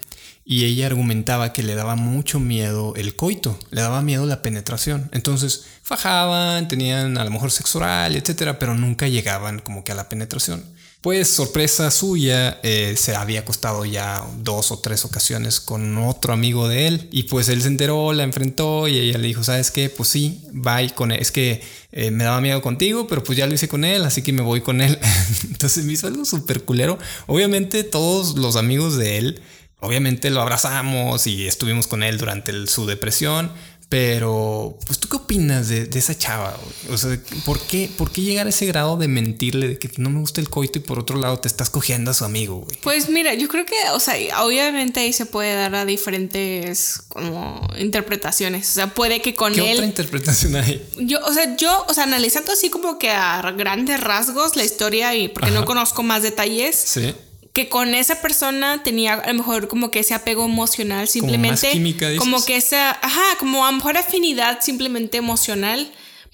[0.44, 5.08] y ella argumentaba que le daba mucho miedo el coito, le daba miedo la penetración.
[5.12, 9.94] Entonces fajaban, tenían a lo mejor sexo oral, etcétera, pero nunca llegaban como que a
[9.94, 10.62] la penetración.
[11.00, 16.66] Pues sorpresa suya, eh, se había acostado ya dos o tres ocasiones con otro amigo
[16.66, 19.90] de él y pues él se enteró, la enfrentó y ella le dijo, ¿sabes qué?
[19.90, 21.20] Pues sí, bye con él.
[21.20, 24.22] Es que eh, me daba miedo contigo, pero pues ya lo hice con él, así
[24.22, 24.98] que me voy con él.
[25.44, 26.98] Entonces me hizo algo súper culero.
[27.26, 29.42] Obviamente todos los amigos de él
[29.84, 33.50] obviamente lo abrazamos y estuvimos con él durante su depresión.
[33.88, 36.58] Pero, pues, ¿tú qué opinas de, esa chava?
[36.90, 40.10] O sea, ¿por qué, ¿por qué llegar a ese grado de mentirle de que no
[40.10, 42.76] me gusta el coito y por otro lado te estás cogiendo a su amigo, güey?
[42.82, 47.68] Pues mira, yo creo que, o sea, obviamente ahí se puede dar a diferentes como
[47.78, 48.68] interpretaciones.
[48.70, 49.76] O sea, puede que con ¿Qué él.
[49.76, 50.84] otra interpretación hay?
[50.98, 55.14] Yo, o sea, yo, o sea, analizando así como que a grandes rasgos la historia
[55.14, 56.74] y porque no conozco más detalles.
[56.74, 57.14] Sí
[57.54, 61.72] que con esa persona tenía a lo mejor como que ese apego emocional simplemente
[62.18, 65.90] como, como que esa ajá como a lo mejor afinidad simplemente emocional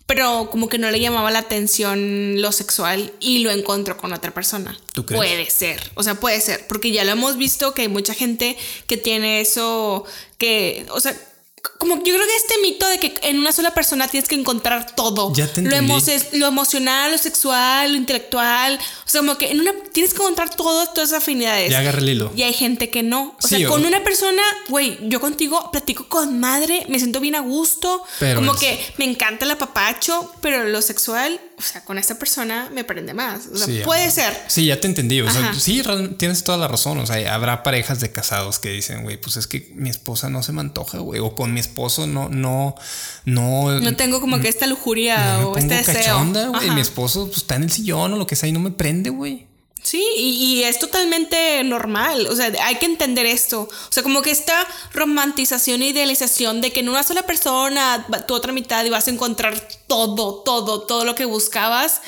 [0.06, 4.35] pero como que no le llamaba la atención lo sexual y lo encontró con otra
[4.35, 4.76] persona.
[4.92, 5.20] ¿Tú crees?
[5.20, 8.59] Puede ser, o sea, puede ser, porque ya lo hemos visto que hay mucha gente
[8.88, 10.04] que tiene eso,
[10.37, 11.16] que, o sea,
[11.78, 14.94] como yo creo que este mito de que en una sola persona tienes que encontrar
[14.94, 15.32] todo.
[15.34, 18.78] Ya te lo, lo, emocional, lo sexual, lo intelectual.
[18.78, 21.70] O sea, como que en una tienes que encontrar todas esas afinidades.
[21.70, 22.32] Ya agarra el hilo.
[22.36, 23.34] Y hay gente que no.
[23.42, 27.40] O sea, con una persona, güey, yo contigo platico con madre, me siento bien a
[27.40, 28.04] gusto.
[28.34, 32.84] como que me encanta el apapacho, pero lo sexual o sea, con esta persona me
[32.84, 33.46] prende más.
[33.52, 34.32] O sea, puede ser.
[34.46, 35.20] Sí, ya te entendí.
[35.20, 35.82] O sea, sí,
[36.16, 36.98] tienes toda la razón.
[36.98, 40.42] O sea, habrá parejas de casados que dicen, güey, pues es que mi esposa no
[40.42, 41.20] se me antoja, güey.
[41.20, 42.74] O con mi esposo no, no,
[43.24, 43.80] no.
[43.80, 46.24] No tengo como que esta lujuria o este deseo.
[46.50, 46.70] güey.
[46.70, 49.10] Mi esposo pues, está en el sillón o lo que sea y no me prende,
[49.10, 49.50] güey.
[49.82, 52.26] Sí, y, es totalmente normal.
[52.26, 53.62] O sea, hay que entender esto.
[53.62, 58.34] O sea, como que esta romantización e idealización de que en una sola persona, tu
[58.34, 62.02] otra mitad, y vas a encontrar todo, todo, todo lo que buscabas,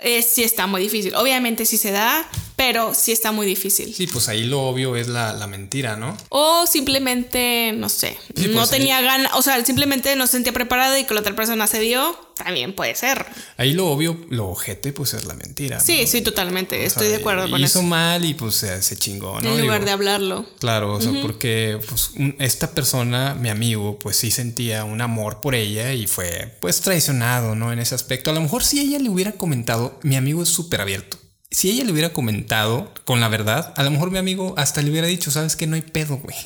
[0.00, 1.14] eh, sí está muy difícil.
[1.14, 2.26] Obviamente sí se da,
[2.64, 3.92] pero sí está muy difícil.
[3.92, 6.16] Sí, pues ahí lo obvio es la, mentira, ¿no?
[6.28, 10.96] O simplemente, no sé, no pues tenía ganas, o sea, simplemente no se sentía preparada
[11.00, 13.26] y que la otra persona se dio, también puede ser.
[13.56, 15.80] Ahí lo obvio, lo ojete, pues es la mentira.
[15.80, 17.80] Sí, sí, totalmente, estoy de acuerdo con eso.
[17.80, 19.50] Hizo mal y pues se, chingó, ¿no?
[19.50, 20.46] En lugar de hablarlo.
[20.60, 25.56] Claro, o sea, porque pues, esta persona, mi amigo, pues sí sentía un amor por
[25.56, 27.72] ella y fue pues traicionado, ¿no?
[27.72, 28.30] En ese aspecto.
[28.30, 31.21] A lo mejor si ella le hubiera comentado, mi amigo es súper abierto
[31.52, 34.90] si ella le hubiera comentado con la verdad, a lo mejor mi amigo hasta le
[34.90, 36.36] hubiera dicho, sabes que no hay pedo, güey.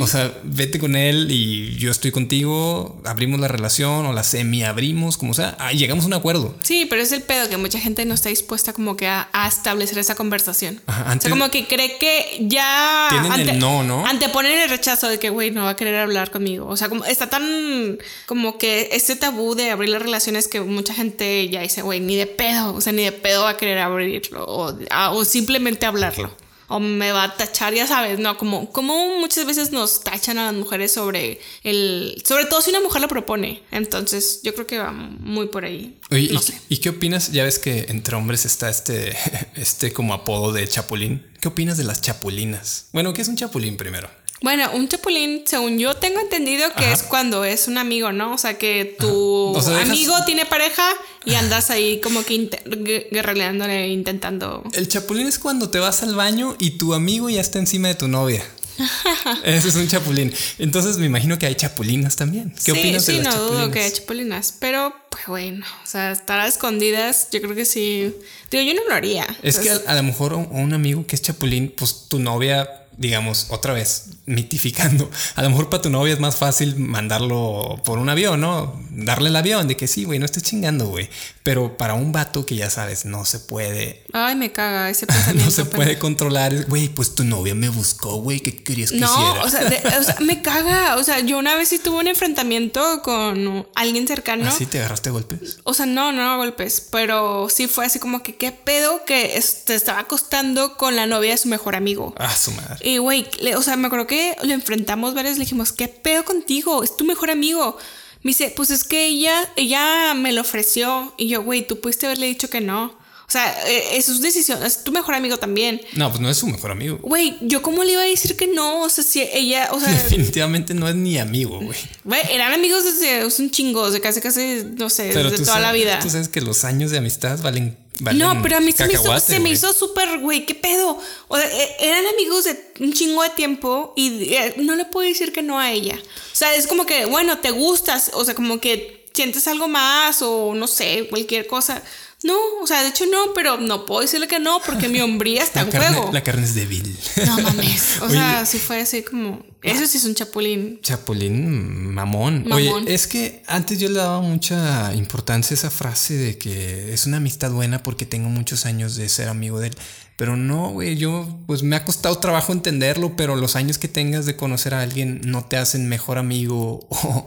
[0.00, 4.64] O sea, vete con él y yo estoy contigo, abrimos la relación o la semi
[4.64, 6.56] abrimos, como sea, ah, llegamos a un acuerdo.
[6.62, 9.98] Sí, pero es el pedo que mucha gente no está dispuesta como que a, establecer
[9.98, 10.80] esa conversación.
[10.86, 13.08] o sea, como que cree que ya...
[13.10, 14.06] Tienen el no, ¿no?
[14.06, 16.66] Anteponen el rechazo de que, güey, no va a querer hablar conmigo.
[16.66, 20.94] O sea, como está tan como que este tabú de abrir las relaciones que mucha
[20.94, 23.78] gente ya dice, güey, ni de pedo, o sea, ni de pedo va a querer
[23.78, 26.34] abrirlo o, simplemente hablarlo.
[26.70, 28.36] O me va a tachar, ya sabes, ¿no?
[28.36, 32.22] Como, como muchas veces nos tachan a las mujeres sobre el...
[32.26, 33.62] Sobre todo si una mujer lo propone.
[33.70, 35.98] Entonces yo creo que va muy por ahí.
[36.10, 37.32] ¿y, ¿y qué opinas?
[37.32, 39.16] Ya ves que entre hombres está este,
[39.56, 41.26] este como apodo de chapulín.
[41.40, 42.88] ¿Qué opinas de las chapulinas?
[42.92, 44.10] Bueno, ¿qué es un chapulín primero?
[44.40, 48.34] Bueno, un chapulín, según yo tengo entendido que es cuando es un amigo, ¿no?
[48.34, 50.84] O sea, que tu amigo tiene pareja
[51.24, 54.62] y andas ahí como que guerreleándole, intentando.
[54.72, 57.96] El chapulín es cuando te vas al baño y tu amigo ya está encima de
[57.96, 58.44] tu novia.
[59.44, 60.32] Ese es un chapulín.
[60.58, 62.54] Entonces me imagino que hay chapulinas también.
[62.64, 63.60] ¿Qué opinas de las no chapulinas?
[63.60, 67.64] dudo que hay chapulinas, pero pues bueno, o sea, estar a escondidas, yo creo que
[67.64, 68.14] sí.
[68.52, 69.26] Digo, yo no lo haría.
[69.42, 73.72] Es que a, lo mejor un amigo que es chapulín, pues tu novia digamos, otra
[73.72, 75.08] vez, mitificando.
[75.36, 78.78] A lo mejor para tu novia es más fácil mandarlo por un avión, ¿no?
[78.90, 81.08] Darle el avión de que sí, güey, no estés chingando, güey.
[81.44, 84.04] Pero para un vato que ya sabes, no se puede.
[84.12, 85.44] Ay, me caga ese pensamiento.
[85.44, 86.66] no se puede controlar.
[86.66, 89.44] Güey, pues tu novia me buscó, güey, ¿qué querías que no, hiciera?
[89.44, 90.96] O sea, o sea, me caga.
[90.96, 94.48] O sea, yo una vez sí tuve un enfrentamiento con alguien cercano.
[94.48, 95.58] ¿Así te agarraste golpes?
[95.62, 96.86] O sea, no, no golpes.
[96.90, 101.30] Pero sí fue así como que, ¿qué pedo que te estaba acostando con la novia
[101.30, 102.12] de su mejor amigo?
[102.18, 102.87] Ah, su madre.
[102.88, 106.82] Y, güey, o sea, me acuerdo que lo enfrentamos varias, le dijimos, ¿qué pedo contigo?
[106.82, 107.76] Es tu mejor amigo.
[108.22, 111.12] Me dice, pues es que ella, ella me lo ofreció.
[111.18, 112.96] Y yo, güey, tú pudiste haberle dicho que no.
[113.28, 115.82] O sea, es su decisión, es tu mejor amigo también.
[115.92, 116.96] No, pues no es su mejor amigo.
[117.02, 119.92] Güey, yo cómo le iba a decir que no, o sea, si ella, o sea...
[120.02, 121.78] Definitivamente no es ni amigo, güey.
[122.04, 125.98] Güey, eran amigos desde un chingo, de casi, casi, no sé, desde toda la vida.
[125.98, 129.20] Tú sabes que los años de amistad valen no, pero a mí se me hizo,
[129.20, 130.98] se me hizo súper, güey, ¿qué pedo?
[131.26, 135.06] O sea, e, eran amigos de un chingo de tiempo y eh, no le puedo
[135.06, 135.98] decir que no a ella.
[136.32, 140.22] O sea, es como que, bueno, te gustas, o sea, como que sientes algo más
[140.22, 141.82] o no sé, cualquier cosa.
[142.24, 145.42] No, o sea, de hecho no, pero no puedo decirle que no porque mi hombría
[145.44, 146.10] está en juego.
[146.12, 146.96] La carne es débil.
[147.26, 148.02] No mames.
[148.02, 149.44] O sea, sí fue así como.
[149.62, 150.80] Eso sí es un chapulín.
[150.82, 152.44] Chapulín mamón.
[152.44, 152.52] mamón.
[152.52, 157.06] Oye, es que antes yo le daba mucha importancia a esa frase de que es
[157.06, 159.76] una amistad buena porque tengo muchos años de ser amigo de él.
[160.18, 164.26] Pero no, güey, yo pues me ha costado trabajo entenderlo, pero los años que tengas
[164.26, 167.24] de conocer a alguien no te hacen mejor amigo o,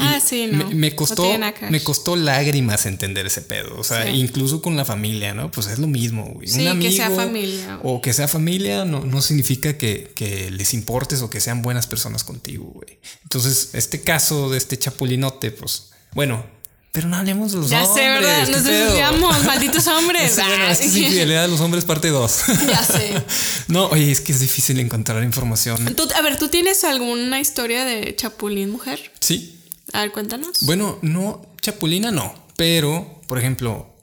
[0.00, 0.68] ah, sí, no.
[0.72, 1.24] Me, costó,
[1.70, 3.78] me costó lágrimas entender ese pedo.
[3.78, 5.52] O sea, incluso con la familia, ¿no?
[5.52, 6.48] Pues es lo mismo, güey.
[6.48, 7.78] Sí, que sea familia.
[7.84, 11.86] O que sea familia no, no significa que, que, les importes o que sean buenas
[11.86, 12.98] personas contigo, güey.
[13.22, 16.44] Entonces, este caso de este chapulinote, pues, bueno,
[16.96, 17.88] pero no hablemos de los hombres.
[17.88, 18.48] Ya sé, ¿verdad?
[18.48, 20.34] Nos desviamos, malditos hombres.
[20.36, 22.42] bueno, es que es infidelidad de los hombres, parte 2.
[22.66, 23.22] Ya sé.
[23.68, 25.76] no, oye, es que es difícil encontrar información.
[26.14, 29.12] a ver, ¿tú tienes alguna historia de chapulín mujer?
[29.20, 29.62] Sí.
[29.92, 30.62] A ver, cuéntanos.
[30.62, 33.94] Bueno, no, Chapulina no, pero, por ejemplo,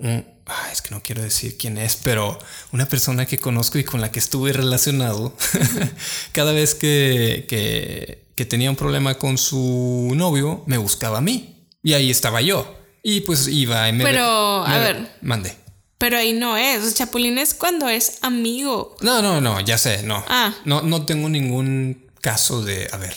[0.71, 2.37] es que no quiero decir quién es, pero
[2.73, 5.35] una persona que conozco y con la que estuve relacionado,
[6.31, 11.65] cada vez que, que, tenía un problema con su novio, me buscaba a mí.
[11.81, 12.82] Y ahí estaba yo.
[13.03, 14.03] Y pues iba y me...
[14.03, 15.17] Pero, a ver.
[15.21, 15.55] Mande.
[15.97, 16.95] Pero ahí no es.
[16.95, 18.97] Chapulín es cuando es amigo.
[19.01, 20.23] No, no, no, ya sé, no.
[20.27, 20.53] Ah.
[20.65, 22.89] No, no tengo ningún caso de.
[22.91, 23.15] A ver.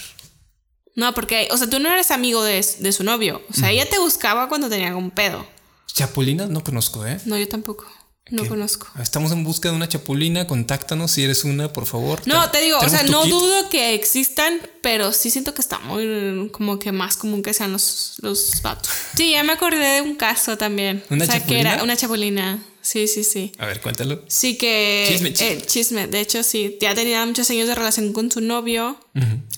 [0.95, 3.43] No, porque, o sea, tú no eres amigo de, su novio.
[3.51, 5.47] O sea, ella te buscaba cuando tenía algún pedo.
[5.87, 7.18] Chapulina no conozco, ¿eh?
[7.24, 7.87] No, yo tampoco.
[8.29, 8.89] No conozco.
[9.01, 10.49] Estamos en busca de una chapulina.
[10.49, 12.22] Contáctanos si eres una, por favor.
[12.27, 16.49] No, te, digo, o sea, no dudo que existan, pero sí siento que está muy
[16.51, 18.91] como que más común que sean los, los vatos.
[19.16, 21.05] Sí, ya me acordé de un caso también.
[21.09, 22.62] ¿Una o sea, que era una chapulina.
[22.83, 23.53] Sí, sí, sí.
[23.59, 24.22] A ver, cuéntalo.
[24.29, 25.07] Sí que...
[25.09, 25.55] Chisme, chisme.
[25.55, 26.07] Eh, chisme.
[26.07, 26.79] De hecho, sí.
[26.81, 28.97] Ya tenía muchos años de relación con su novio.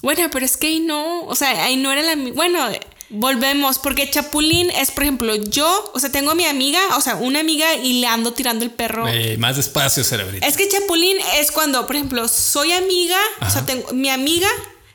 [0.02, 1.24] Bueno, pero es que ahí no...
[1.24, 2.16] O sea, ahí no era la...
[2.32, 2.66] Bueno,
[3.10, 3.78] volvemos.
[3.78, 5.90] Porque Chapulín es, por ejemplo, yo...
[5.94, 8.70] O sea, tengo a mi amiga, o sea, una amiga y le ando tirando el
[8.70, 9.06] perro.
[9.38, 10.46] más despacio, cerebrito.
[10.46, 13.18] Es que Chapulín es cuando, por ejemplo, soy amiga.
[13.46, 13.92] O sea, tengo...
[13.92, 14.48] Mi amiga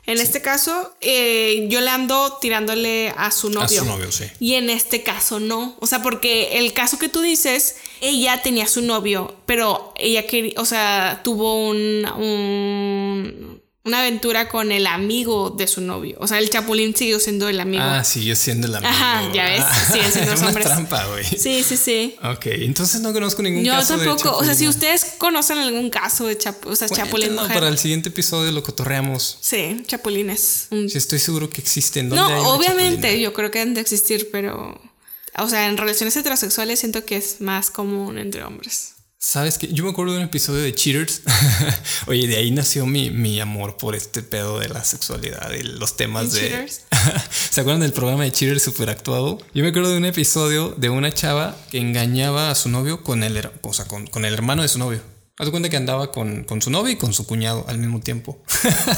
[0.06, 3.64] en este caso, eh, yo le ando tirándole a su novio.
[3.80, 4.24] A su novio, sí.
[4.38, 5.76] Y en este caso no.
[5.80, 10.60] O sea, porque el caso que tú dices, ella tenía su novio, pero ella quería,
[10.60, 13.53] o sea, tuvo un, un
[13.84, 16.16] una aventura con el amigo de su novio.
[16.18, 17.82] O sea, el Chapulín siguió siendo el amigo.
[17.84, 18.90] Ah, siguió siendo el amigo.
[18.90, 19.62] Ajá, ya ves.
[19.92, 20.66] Sí, siendo los hombres.
[20.66, 21.24] trampa, güey.
[21.24, 22.16] Sí, sí, sí.
[22.22, 23.98] Ok, entonces no conozco ningún caso.
[23.98, 24.38] Yo tampoco.
[24.38, 27.52] o sea, si ustedes conocen algún caso de Chap o sea, Chapulín mujer.
[27.52, 29.36] para el siguiente episodio lo cotorreamos.
[29.42, 30.68] Sí, Chapulines.
[30.70, 32.08] Sí, estoy seguro que existen.
[32.08, 34.80] No, obviamente, yo creo que han de existir, pero.
[35.36, 38.93] O sea, en relaciones heterosexuales siento que es más común entre hombres.
[39.24, 41.22] Sabes que yo me acuerdo de un episodio de Cheaters.
[42.06, 45.96] Oye, de ahí nació mi, mi, amor por este pedo de la sexualidad y los
[45.96, 46.40] temas de.
[46.40, 46.82] Cheaters?
[47.50, 49.38] ¿Se acuerdan del programa de Cheaters super actuado?
[49.54, 53.22] Yo me acuerdo de un episodio de una chava que engañaba a su novio con
[53.22, 55.00] el, o sea, con, con el hermano de su novio.
[55.38, 58.42] Haz cuenta que andaba con, con, su novio y con su cuñado al mismo tiempo.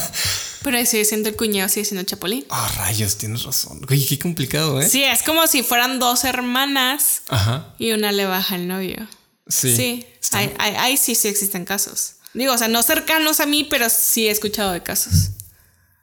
[0.65, 2.45] Pero sigue siendo el cuñado, sigue siendo Chapulín.
[2.51, 3.81] Ah, rayos, tienes razón.
[3.89, 4.89] Oye, qué complicado, ¿eh?
[4.89, 7.23] Sí, es como si fueran dos hermanas
[7.79, 9.07] y una le baja al novio.
[9.49, 9.77] Sí.
[9.77, 10.07] Sí,
[10.59, 12.15] ahí, sí, sí existen casos.
[12.35, 15.31] Digo, o sea, no cercanos a mí, pero sí he escuchado de casos.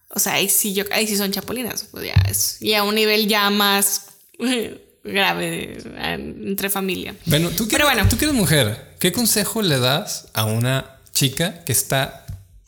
[0.10, 1.86] O sea, ahí sí, yo, ahí sí son chapulinas.
[1.92, 4.06] Pues ya es, y a un nivel ya más
[5.04, 7.16] grave entre familia.
[7.26, 8.08] Bueno, tú que, bueno.
[8.10, 12.26] tú que eres mujer, ¿qué consejo le das a una chica que está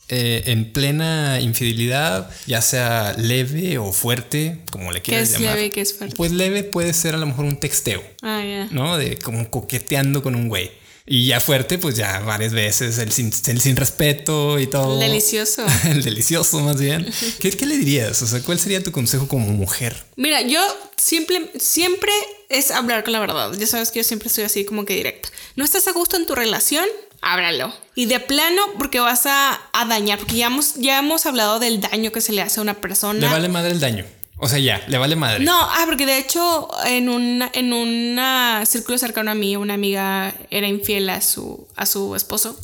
[0.08, 5.40] eh, en plena infidelidad, ya sea leve o fuerte, como le quieras llamar.
[5.40, 6.16] ¿Qué es leve y qué es fuerte?
[6.16, 8.02] Pues leve puede ser a lo mejor un texteo.
[8.22, 8.68] Ah, ya.
[8.70, 8.96] ¿No?
[8.96, 10.70] De como coqueteando con un güey.
[11.08, 14.98] Y ya fuerte, pues ya varias veces, el sin, el sin respeto y todo.
[14.98, 15.64] Delicioso.
[15.84, 17.08] el delicioso, más bien.
[17.38, 18.20] ¿Qué, ¿Qué, le dirías?
[18.22, 20.04] O sea, ¿cuál sería tu consejo como mujer?
[20.16, 20.60] Mira, yo
[20.96, 22.10] siempre, siempre
[22.48, 23.52] es hablar con la verdad.
[23.56, 25.28] Ya sabes que yo siempre soy así como que directa.
[25.54, 26.86] ¿No estás a gusto en tu relación?
[27.20, 27.72] Ábralo.
[27.94, 31.80] Y de plano, porque vas a, a dañar, porque ya hemos, ya hemos hablado del
[31.80, 33.18] daño que se le hace a una persona.
[33.20, 34.04] Le vale madre el daño.
[34.38, 35.42] O sea, ya, le vale madre.
[35.44, 40.34] No, ah, porque de hecho, en un en una círculo cercano a mí, una amiga
[40.50, 42.58] era infiel a su, a su esposo.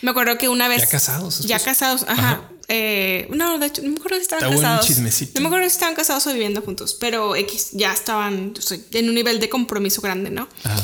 [0.00, 0.80] Me acuerdo que una vez.
[0.80, 1.40] Ya casados.
[1.40, 2.42] Ya casados, ajá.
[2.68, 4.86] Eh, no, de hecho, no me acuerdo si estaban Está casados.
[4.86, 5.32] chismecito.
[5.34, 8.78] No me acuerdo si estaban casados o viviendo juntos, pero X, ya estaban o sea,
[8.92, 10.48] en un nivel de compromiso grande, ¿no?
[10.62, 10.80] Ajá.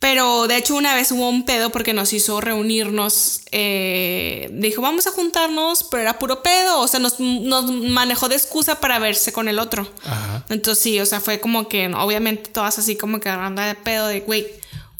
[0.00, 5.08] Pero de hecho una vez hubo un pedo porque nos hizo reunirnos, eh, dijo vamos
[5.08, 9.32] a juntarnos, pero era puro pedo, o sea, nos, nos manejó de excusa para verse
[9.32, 9.90] con el otro.
[10.04, 10.44] Ajá.
[10.50, 14.06] Entonces sí, o sea, fue como que obviamente todas así como que agarrando de pedo
[14.06, 14.46] de, güey,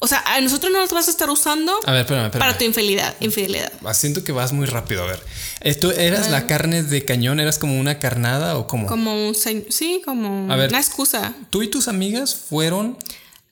[0.01, 2.39] o sea, a nosotros no nos vas a estar usando A ver, espérame, espérame.
[2.47, 3.71] para tu infidelidad, infidelidad.
[3.93, 5.03] Siento que vas muy rápido.
[5.03, 7.39] A ver, ¿tú eras la carne de cañón?
[7.41, 8.87] ¿Eras como una carnada o cómo?
[8.87, 10.69] Como un, sí, como A ver.
[10.69, 11.33] una excusa.
[11.49, 12.97] Tú y tus amigas fueron.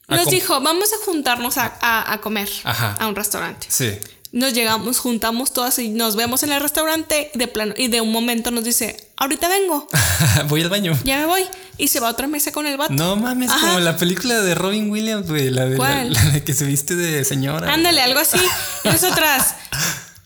[0.08, 2.95] Nos dijo, vamos a juntarnos a, a- a comer Ajá.
[2.99, 3.68] a un restaurante.
[3.70, 3.91] Sí.
[4.32, 8.12] Nos llegamos, juntamos todas y nos vemos en el restaurante de plano y de un
[8.12, 9.88] momento nos dice, ahorita vengo,
[10.47, 10.97] Voy al baño.
[11.03, 11.43] ya me voy.
[11.78, 12.93] Y se va a otra mesa con el vato.
[12.93, 13.60] No mames, Ajá.
[13.68, 15.49] como la película de Robin Williams, güey.
[15.49, 16.14] La de la, ¿Cuál?
[16.14, 17.74] la de que se viste de señora.
[17.74, 18.38] Ándale, algo así.
[18.86, 19.55] Y nosotras,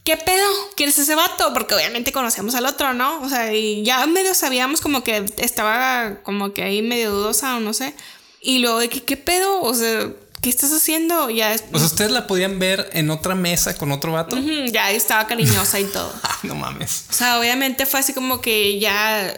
[0.03, 0.45] ¿qué pedo?
[0.77, 1.53] ¿Quieres ese vato?
[1.53, 3.19] Porque obviamente conocemos al otro, ¿no?
[3.21, 7.59] O sea, y ya medio sabíamos como que estaba como que ahí medio dudosa o
[7.59, 7.95] no sé.
[8.41, 9.61] Y luego de que, ¿qué pedo?
[9.61, 10.09] O sea,
[10.41, 11.29] ¿qué estás haciendo?
[11.29, 14.35] Ya, es- O sea, ustedes la podían ver en otra mesa con otro vato.
[14.71, 16.11] Ya estaba cariñosa y todo.
[16.23, 17.05] Ah, no mames.
[17.11, 19.31] O sea, obviamente fue así como que ya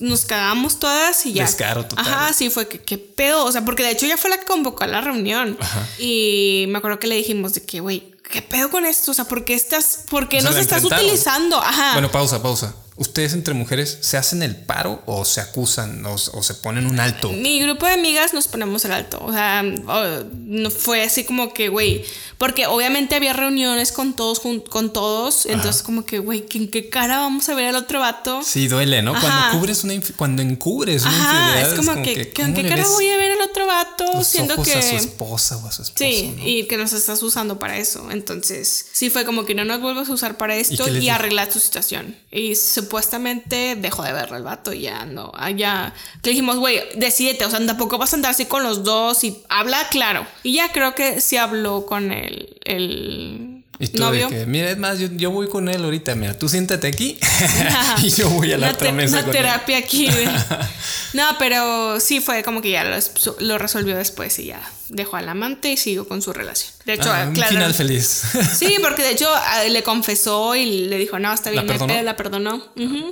[0.00, 1.42] nos cagamos todas y ya.
[1.44, 2.06] Descaro total.
[2.06, 3.44] Ajá, sí, fue que qué pedo.
[3.44, 5.58] O sea, porque de hecho ella fue la que convocó a la reunión.
[5.98, 9.10] Y me acuerdo que le dijimos de que, güey, ¿qué pedo con esto?
[9.10, 11.58] O sea, ¿por qué estás, por qué O sea, nos estás utilizando?
[11.60, 11.92] Ajá.
[11.92, 12.74] Bueno, pausa, pausa.
[12.96, 16.98] ¿Ustedes entre mujeres se hacen el paro o se acusan o, o se ponen un
[16.98, 17.30] alto?
[17.30, 19.18] mi grupo de amigas nos ponemos el alto.
[19.22, 22.04] O sea, no fue así como que, güey,
[22.38, 25.46] porque obviamente había reuniones con todos, con todos.
[25.46, 28.42] Entonces, como que, güey, ¿en qué cara vamos a ver al otro vato?
[28.42, 29.12] Sí, duele, ¿no?
[29.12, 29.58] Cuando Ajá.
[29.58, 32.86] cubres una cuando encubres una Ajá, infidelidad es como, que, que ¿cómo ¿en qué cara
[32.88, 34.04] voy a ver al otro vato?
[34.14, 34.74] los Siendo ojos que.
[34.74, 36.04] a su esposa o a su esposo?
[36.04, 36.46] Sí, ¿no?
[36.46, 38.10] y que nos estás usando para eso.
[38.10, 41.14] Entonces, sí fue como que no nos vuelvas a usar para esto y, dijo?
[41.14, 42.16] arreglar tu situación.
[42.30, 42.54] Y
[42.86, 45.32] supuestamente dejó de verlo el vato y ya no.
[45.34, 48.84] ah, Ya le dijimos, güey, decídete, o sea, tampoco vas a andar así con los
[48.84, 50.26] dos y habla claro.
[50.42, 54.28] Y ya creo que sí habló con el, el Y tú novio.
[54.28, 57.18] de que, mira, es más, yo, yo voy con él ahorita, mira, tú siéntate aquí
[58.02, 59.42] y yo voy a la otra te- mesa una con él.
[59.42, 60.08] terapia aquí.
[61.12, 62.96] no, pero sí fue como que ya lo,
[63.40, 66.72] lo resolvió después y ya dejó al amante y siguió con su relación.
[66.84, 67.50] De hecho, Ah, un claro.
[67.52, 68.22] final feliz.
[68.56, 71.92] Sí, porque de hecho a- le confesó y le dijo, no, está bien, ¿La perdonó?
[71.92, 72.64] pedo", la perdonó.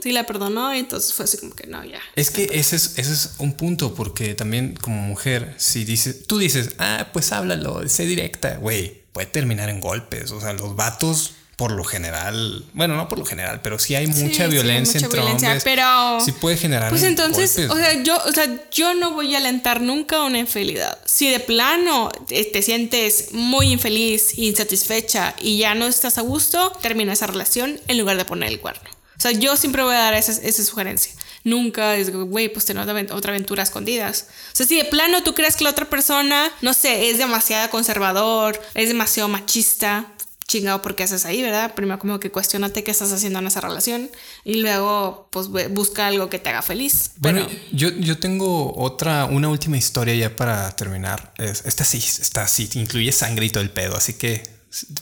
[0.03, 1.99] Sí, la perdonó y entonces fue así como que no, ya.
[2.17, 6.39] Es que ese es, ese es un punto, porque también como mujer, si dices, tú
[6.39, 10.31] dices, ah, pues háblalo, sé directa, güey, puede terminar en golpes.
[10.33, 14.09] O sea, los vatos, por lo general, bueno, no por lo general, pero sí hay
[14.09, 15.63] mucha Sí, sí, violencia mucha entre violencia, hombres.
[15.65, 17.71] pero sí puede generar Pues entonces, golpes.
[17.71, 20.99] o sea, yo, o sea, yo no voy a alentar nunca una infidelidad.
[21.07, 26.73] Si de plano eh, te sientes muy infeliz, insatisfecha y ya no estás a gusto,
[26.83, 28.91] termina esa relación en lugar de poner el cuerno.
[29.17, 31.13] O sea, yo siempre voy a dar esa, esa sugerencia.
[31.45, 34.27] Nunca es, güey, pues tener otra, aven- otra aventura escondidas.
[34.53, 37.69] O sea, si de plano tú crees que la otra persona, no sé, es demasiado
[37.71, 40.11] conservador, es demasiado machista,
[40.47, 41.75] chingado, ¿por qué haces ahí, verdad?
[41.75, 44.11] Primero como que cuestionate qué estás haciendo en esa relación
[44.45, 47.11] y luego pues bu- busca algo que te haga feliz.
[47.17, 51.33] Bueno, Pero yo, yo tengo otra, una última historia ya para terminar.
[51.39, 54.43] Es- esta sí, esta sí, incluye sangre y todo el pedo, así que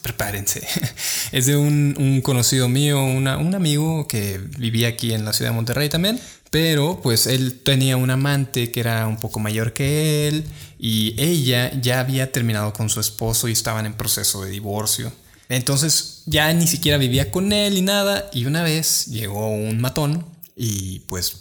[0.03, 0.67] prepárense.
[1.33, 5.51] Es de un, un conocido mío, una- un amigo que vivía aquí en la ciudad
[5.51, 6.21] de Monterrey también,
[6.51, 10.45] pero pues él tenía un amante que era un poco mayor que él
[10.79, 15.13] y ella ya había terminado con su esposo y estaban en proceso de divorcio.
[15.49, 20.25] Entonces ya ni siquiera vivía con él ni nada y una vez llegó un matón
[20.57, 21.37] y pues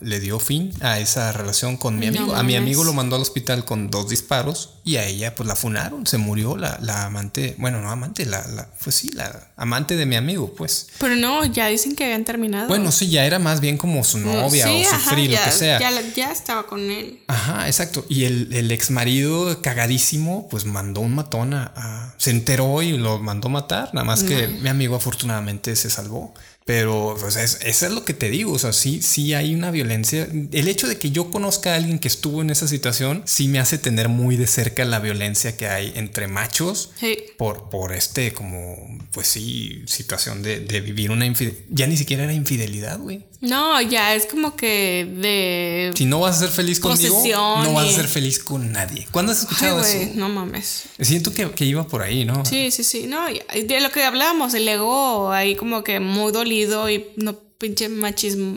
[0.00, 2.34] le dio fin a esa relación con mi No amigo.
[2.36, 5.54] a mi amigo lo mandó al hospital con dos disparos y a ella pues la
[5.56, 9.96] funaron, se murió la, la amante, bueno, no amante, la, la, pues sí, la amante
[9.96, 10.88] de mi amigo, pues.
[10.98, 12.68] Pero no, ya dicen que habían terminado.
[12.68, 15.50] Bueno, sí, ya era más bien como su novia Sí, o su ajá, lo que
[15.52, 15.78] sea.
[15.78, 17.20] Ya, ya estaba con él.
[17.28, 18.04] Ajá, exacto.
[18.08, 22.96] Y el, el ex marido cagadísimo, pues mandó un matón a, a- Se enteró y
[22.96, 23.90] lo mandó matar.
[23.94, 26.34] Nada más que mi amigo afortunadamente se salvó.
[26.68, 29.70] Pero pues, es, eso es lo que te digo, o sea, sí, sí hay una
[29.70, 30.28] violencia.
[30.52, 33.58] El hecho de que yo conozca a alguien que estuvo en esa situación, sí me
[33.58, 36.90] hace tener muy de cerca la violencia que hay entre machos
[37.38, 41.64] por, por este como, pues sí, situación de, de vivir una infidelidad.
[41.70, 43.24] Ya ni siquiera era infidelidad, güey.
[43.40, 45.92] No, ya es como que de.
[45.96, 47.22] Si no vas a ser feliz conmigo,
[47.62, 49.06] no vas a ser feliz con nadie.
[49.12, 50.10] ¿Cuándo has escuchado eso?
[50.14, 50.84] No mames.
[51.00, 52.44] Siento que, que, iba por ahí, ¿no?
[52.44, 53.06] Sí, sí, sí.
[53.06, 57.88] No, de lo que hablábamos, el ego ahí como que muy dolido y no pinche
[57.88, 58.56] machismo,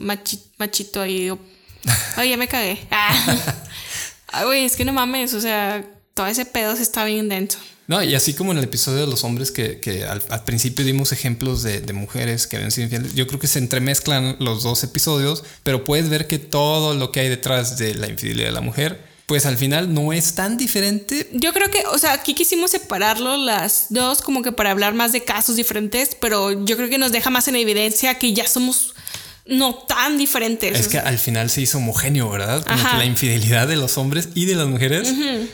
[0.57, 1.32] machito ahí.
[2.15, 2.79] Ay, ya me cagué.
[4.34, 7.59] Ay, güey, es que no mames, o sea, todo ese pedo se está bien denso.
[7.91, 11.61] No, y así como en el episodio de los hombres que, al, principio dimos ejemplos
[11.61, 15.83] de, mujeres que ven sido infieles, yo creo que se entremezclan los dos episodios, pero
[15.83, 19.45] puedes ver que todo lo que hay detrás de la infidelidad de la mujer pues
[19.45, 21.29] al final no es tan diferente.
[21.31, 25.13] Yo creo que, o sea, aquí quisimos separarlo las dos como que para hablar más
[25.13, 28.90] de casos diferentes, pero yo creo que nos deja más en evidencia que ya somos
[29.51, 30.79] no tan diferentes.
[30.79, 32.63] Es que al final se hizo homogéneo, ¿verdad?
[32.65, 35.13] Como que la infidelidad de los hombres y de las mujeres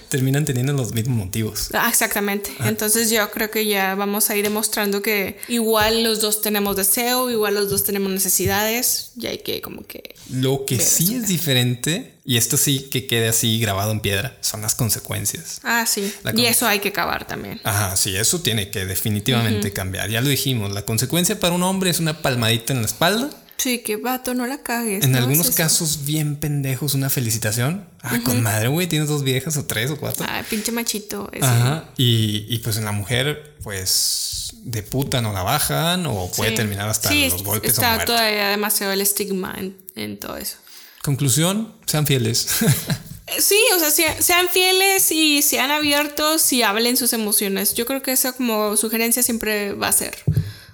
[0.10, 1.70] terminan teniendo los mismos motivos.
[1.74, 2.52] Ah, exactamente.
[2.60, 2.70] Ah.
[2.70, 7.32] Entonces yo creo que ya vamos a ir demostrando que igual los dos tenemos deseo,
[7.32, 10.16] igual los dos tenemos necesidades, y hay que como que...
[10.30, 14.62] Lo que sí es diferente, y esto sí que quede así grabado en piedra, son
[14.62, 15.60] las consecuencias.
[15.64, 16.14] Ah, sí.
[16.36, 17.60] y eso hay que acabar también.
[17.64, 20.12] Ajá, sí, eso tiene que definitivamente cambiar.
[20.12, 23.80] Ya lo dijimos, la consecuencia para un hombre es una palmadita en la espalda Sí,
[23.80, 25.04] que vato, no la cagues.
[25.04, 27.88] En algunos casos bien pendejos, una felicitación.
[28.04, 30.26] Ah, con madre, güey, tienes dos viejas o tres o cuatro.
[30.30, 31.30] Ah, pinche machito.
[31.42, 31.90] Ajá.
[31.98, 37.14] Y, pues en la mujer, pues de puta no la bajan o puede terminar hasta
[37.14, 39.58] los golpes está o todavía demasiado el estigma
[39.96, 40.58] en, todo eso.
[41.02, 42.48] Conclusión, sean fieles.
[43.30, 43.92] Eh, sí, o sea,
[44.22, 47.74] sean fieles y sean abiertos y hablen sus emociones.
[47.74, 50.16] Yo creo que esa como sugerencia siempre va a ser.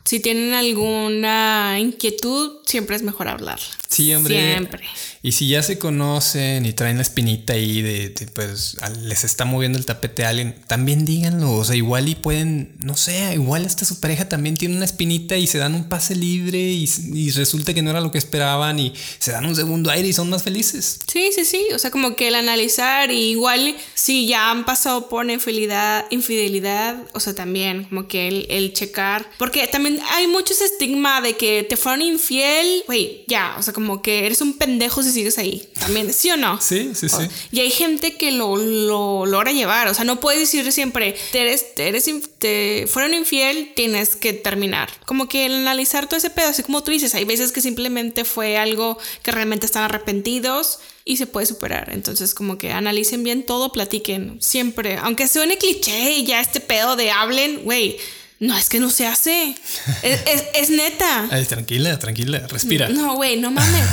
[0.04, 3.60] Si tienen alguna inquietud, siempre es mejor hablar.
[3.88, 4.36] Siempre.
[4.36, 4.84] Siempre.
[5.26, 9.78] Y si ya se conocen y traen la espinita ahí de, pues les está moviendo
[9.78, 11.54] el tapete a alguien, también díganlo.
[11.54, 15.38] O sea, igual y pueden, no sé, igual hasta su pareja también tiene una espinita
[15.38, 18.94] y se dan un pase libre y, resulta que no era lo que esperaban y
[19.18, 21.00] se dan un segundo aire y son más felices.
[21.08, 21.68] Sí, sí, sí.
[21.74, 26.98] O sea, como que el analizar y igual si ya han pasado por infidelidad, infidelidad,
[27.14, 29.30] o sea, también como que el, el checar.
[29.40, 34.02] Porque también hay mucho estigma de que te fueron infiel, güey, ya, o sea, como
[34.02, 35.68] que eres un pendejo si sigues ahí.
[35.80, 36.60] También, ¿sí o no?
[36.60, 37.28] Sí, sí, sí.
[37.52, 39.88] Y hay gente que lo, lo logra llevar.
[39.88, 42.10] O sea, no puedes decir siempre, te eres, te eres,
[42.40, 44.90] te fueron infiel, tienes que terminar.
[45.06, 48.26] Como que el analizar todo ese pedo, así como tú dices, hay veces que simplemente
[48.26, 51.90] fue algo que realmente están arrepentidos y se puede superar.
[51.92, 54.98] Entonces, como que analicen bien todo, platiquen siempre.
[55.02, 57.98] Aunque suene cliché y ya este pedo de hablen, güey
[58.44, 59.56] no, es que no se hace.
[60.04, 61.30] Es, neta.
[61.48, 62.90] tranquila, tranquila, respira.
[62.90, 63.84] No, güey, no mames.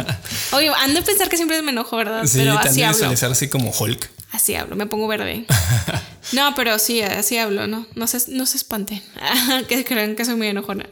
[0.52, 2.24] Oye, ando a pensar que siempre me enojo, ¿verdad?
[2.24, 3.10] Sí, pero así hablo.
[3.10, 4.10] así como Hulk.
[4.32, 5.44] Así hablo, me pongo verde.
[6.32, 7.86] no, pero sí, así hablo, ¿no?
[7.94, 9.02] No se, no se espanten.
[9.68, 10.88] que crean que soy muy enojona.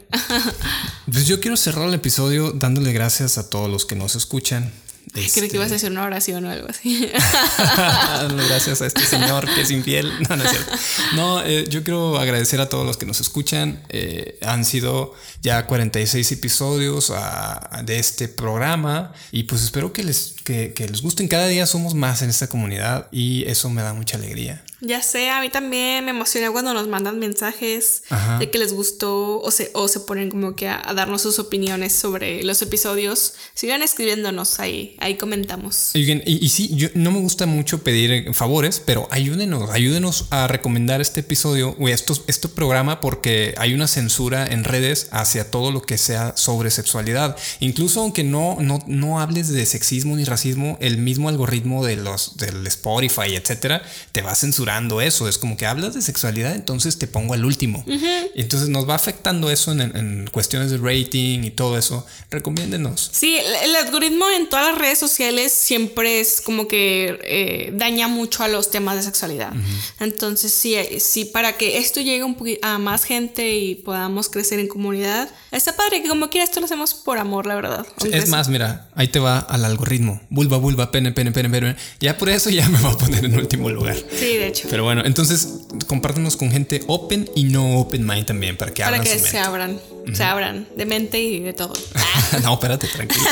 [1.11, 4.71] pues yo quiero cerrar el episodio dándole gracias a todos los que nos escuchan
[5.13, 5.39] este...
[5.39, 7.09] Creí que ibas a hacer una oración o algo así.
[8.49, 10.11] Gracias a este señor que es infiel.
[10.29, 10.71] No, no es cierto.
[11.15, 13.83] No, eh, yo quiero agradecer a todos los que nos escuchan.
[13.89, 20.35] Eh, han sido ya 46 episodios ah, de este programa y pues espero que les,
[20.43, 21.27] que, que les gusten.
[21.27, 24.63] Cada día somos más en esta comunidad y eso me da mucha alegría.
[24.79, 28.03] Ya sé, a mí también me emociona cuando nos mandan mensajes
[28.39, 31.93] de que les gustó o se, o se ponen como que a, darnos sus opiniones
[31.93, 33.33] sobre los episodios.
[33.55, 35.95] Sigan escribiéndonos ahí, ahí comentamos.
[35.95, 41.01] Y, y, sí, yo no me gusta mucho pedir favores, pero ayúdenos, ayúdenos a recomendar
[41.01, 45.81] este episodio o esto, este programa porque hay una censura en redes hacia todo lo
[45.81, 47.35] que sea sobre sexualidad.
[47.61, 52.37] Incluso aunque no, no, no hables de sexismo ni racismo, el mismo algoritmo de los,
[52.37, 54.66] del Spotify, etcétera, te va a censurar
[55.01, 55.27] eso.
[55.27, 57.83] Es como que hablas de sexualidad, entonces te pongo al último.
[57.87, 62.05] y entonces nos va afectando eso en, cuestiones de rating y todo eso.
[62.29, 63.09] Recomiéndenos.
[63.13, 68.43] Sí, el, algoritmo en todas las redes sociales siempre es como que eh, daña mucho
[68.43, 69.53] a los temas de sexualidad.
[69.99, 74.67] Entonces, sí, sí, para que esto llegue un a más gente y podamos crecer en
[74.67, 77.85] comunidad, está padre que como quiera esto lo hacemos por amor, la verdad.
[78.11, 80.21] es más, mira, ahí te va al algoritmo.
[80.29, 81.75] Vulva, vulva, pene, pene, pene, pene.
[81.99, 83.95] Ya por eso ya me va a poner en último lugar.
[83.95, 84.56] Sí, de hecho.
[84.69, 88.99] Pero bueno, entonces compártanos con gente open y no open mind también para que Para
[88.99, 89.79] que se abran,
[90.13, 91.73] se abran de mente y de todo.
[92.43, 93.25] no, espérate, tranquilo.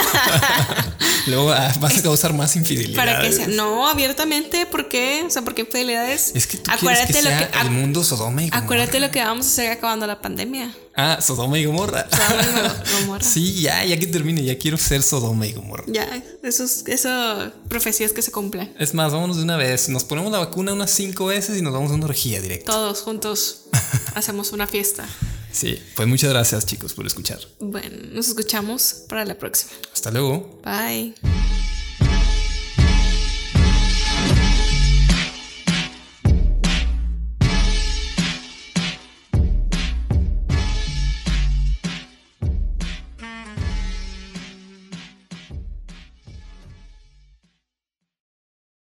[1.28, 2.96] Luego vas a causar más infidelidad.
[2.96, 5.24] Para que sea, no, abiertamente, ¿por qué?
[5.26, 6.32] O sea, ¿por qué infidelidades?
[6.36, 9.46] Es que tú acuérdate que lo que el mundo Sodoma y Acuérdate lo que vamos
[9.46, 10.72] a hacer acabando la pandemia.
[10.98, 12.08] Ah, Sodoma y Gomorra.
[12.10, 13.24] Sodoma y Gomorra.
[13.26, 15.84] Sí, ya, ya que termine, ya quiero ser Sodoma y Gomorra.
[15.88, 18.74] Ya, eso, es- eso, profecías que se cumplen.
[18.80, 19.90] Es más, vámonos de una vez.
[19.90, 22.72] Nos ponemos la vacuna unas cinco veces y nos vamos a una orgía directa.
[22.72, 23.66] Todos juntos
[24.16, 25.06] hacemos una fiesta.
[25.52, 27.40] Sí, pues muchas gracias chicos por escuchar.
[27.60, 29.72] Bueno, nos escuchamos para la próxima.
[29.94, 30.62] Hasta luego.
[30.64, 31.14] Bye.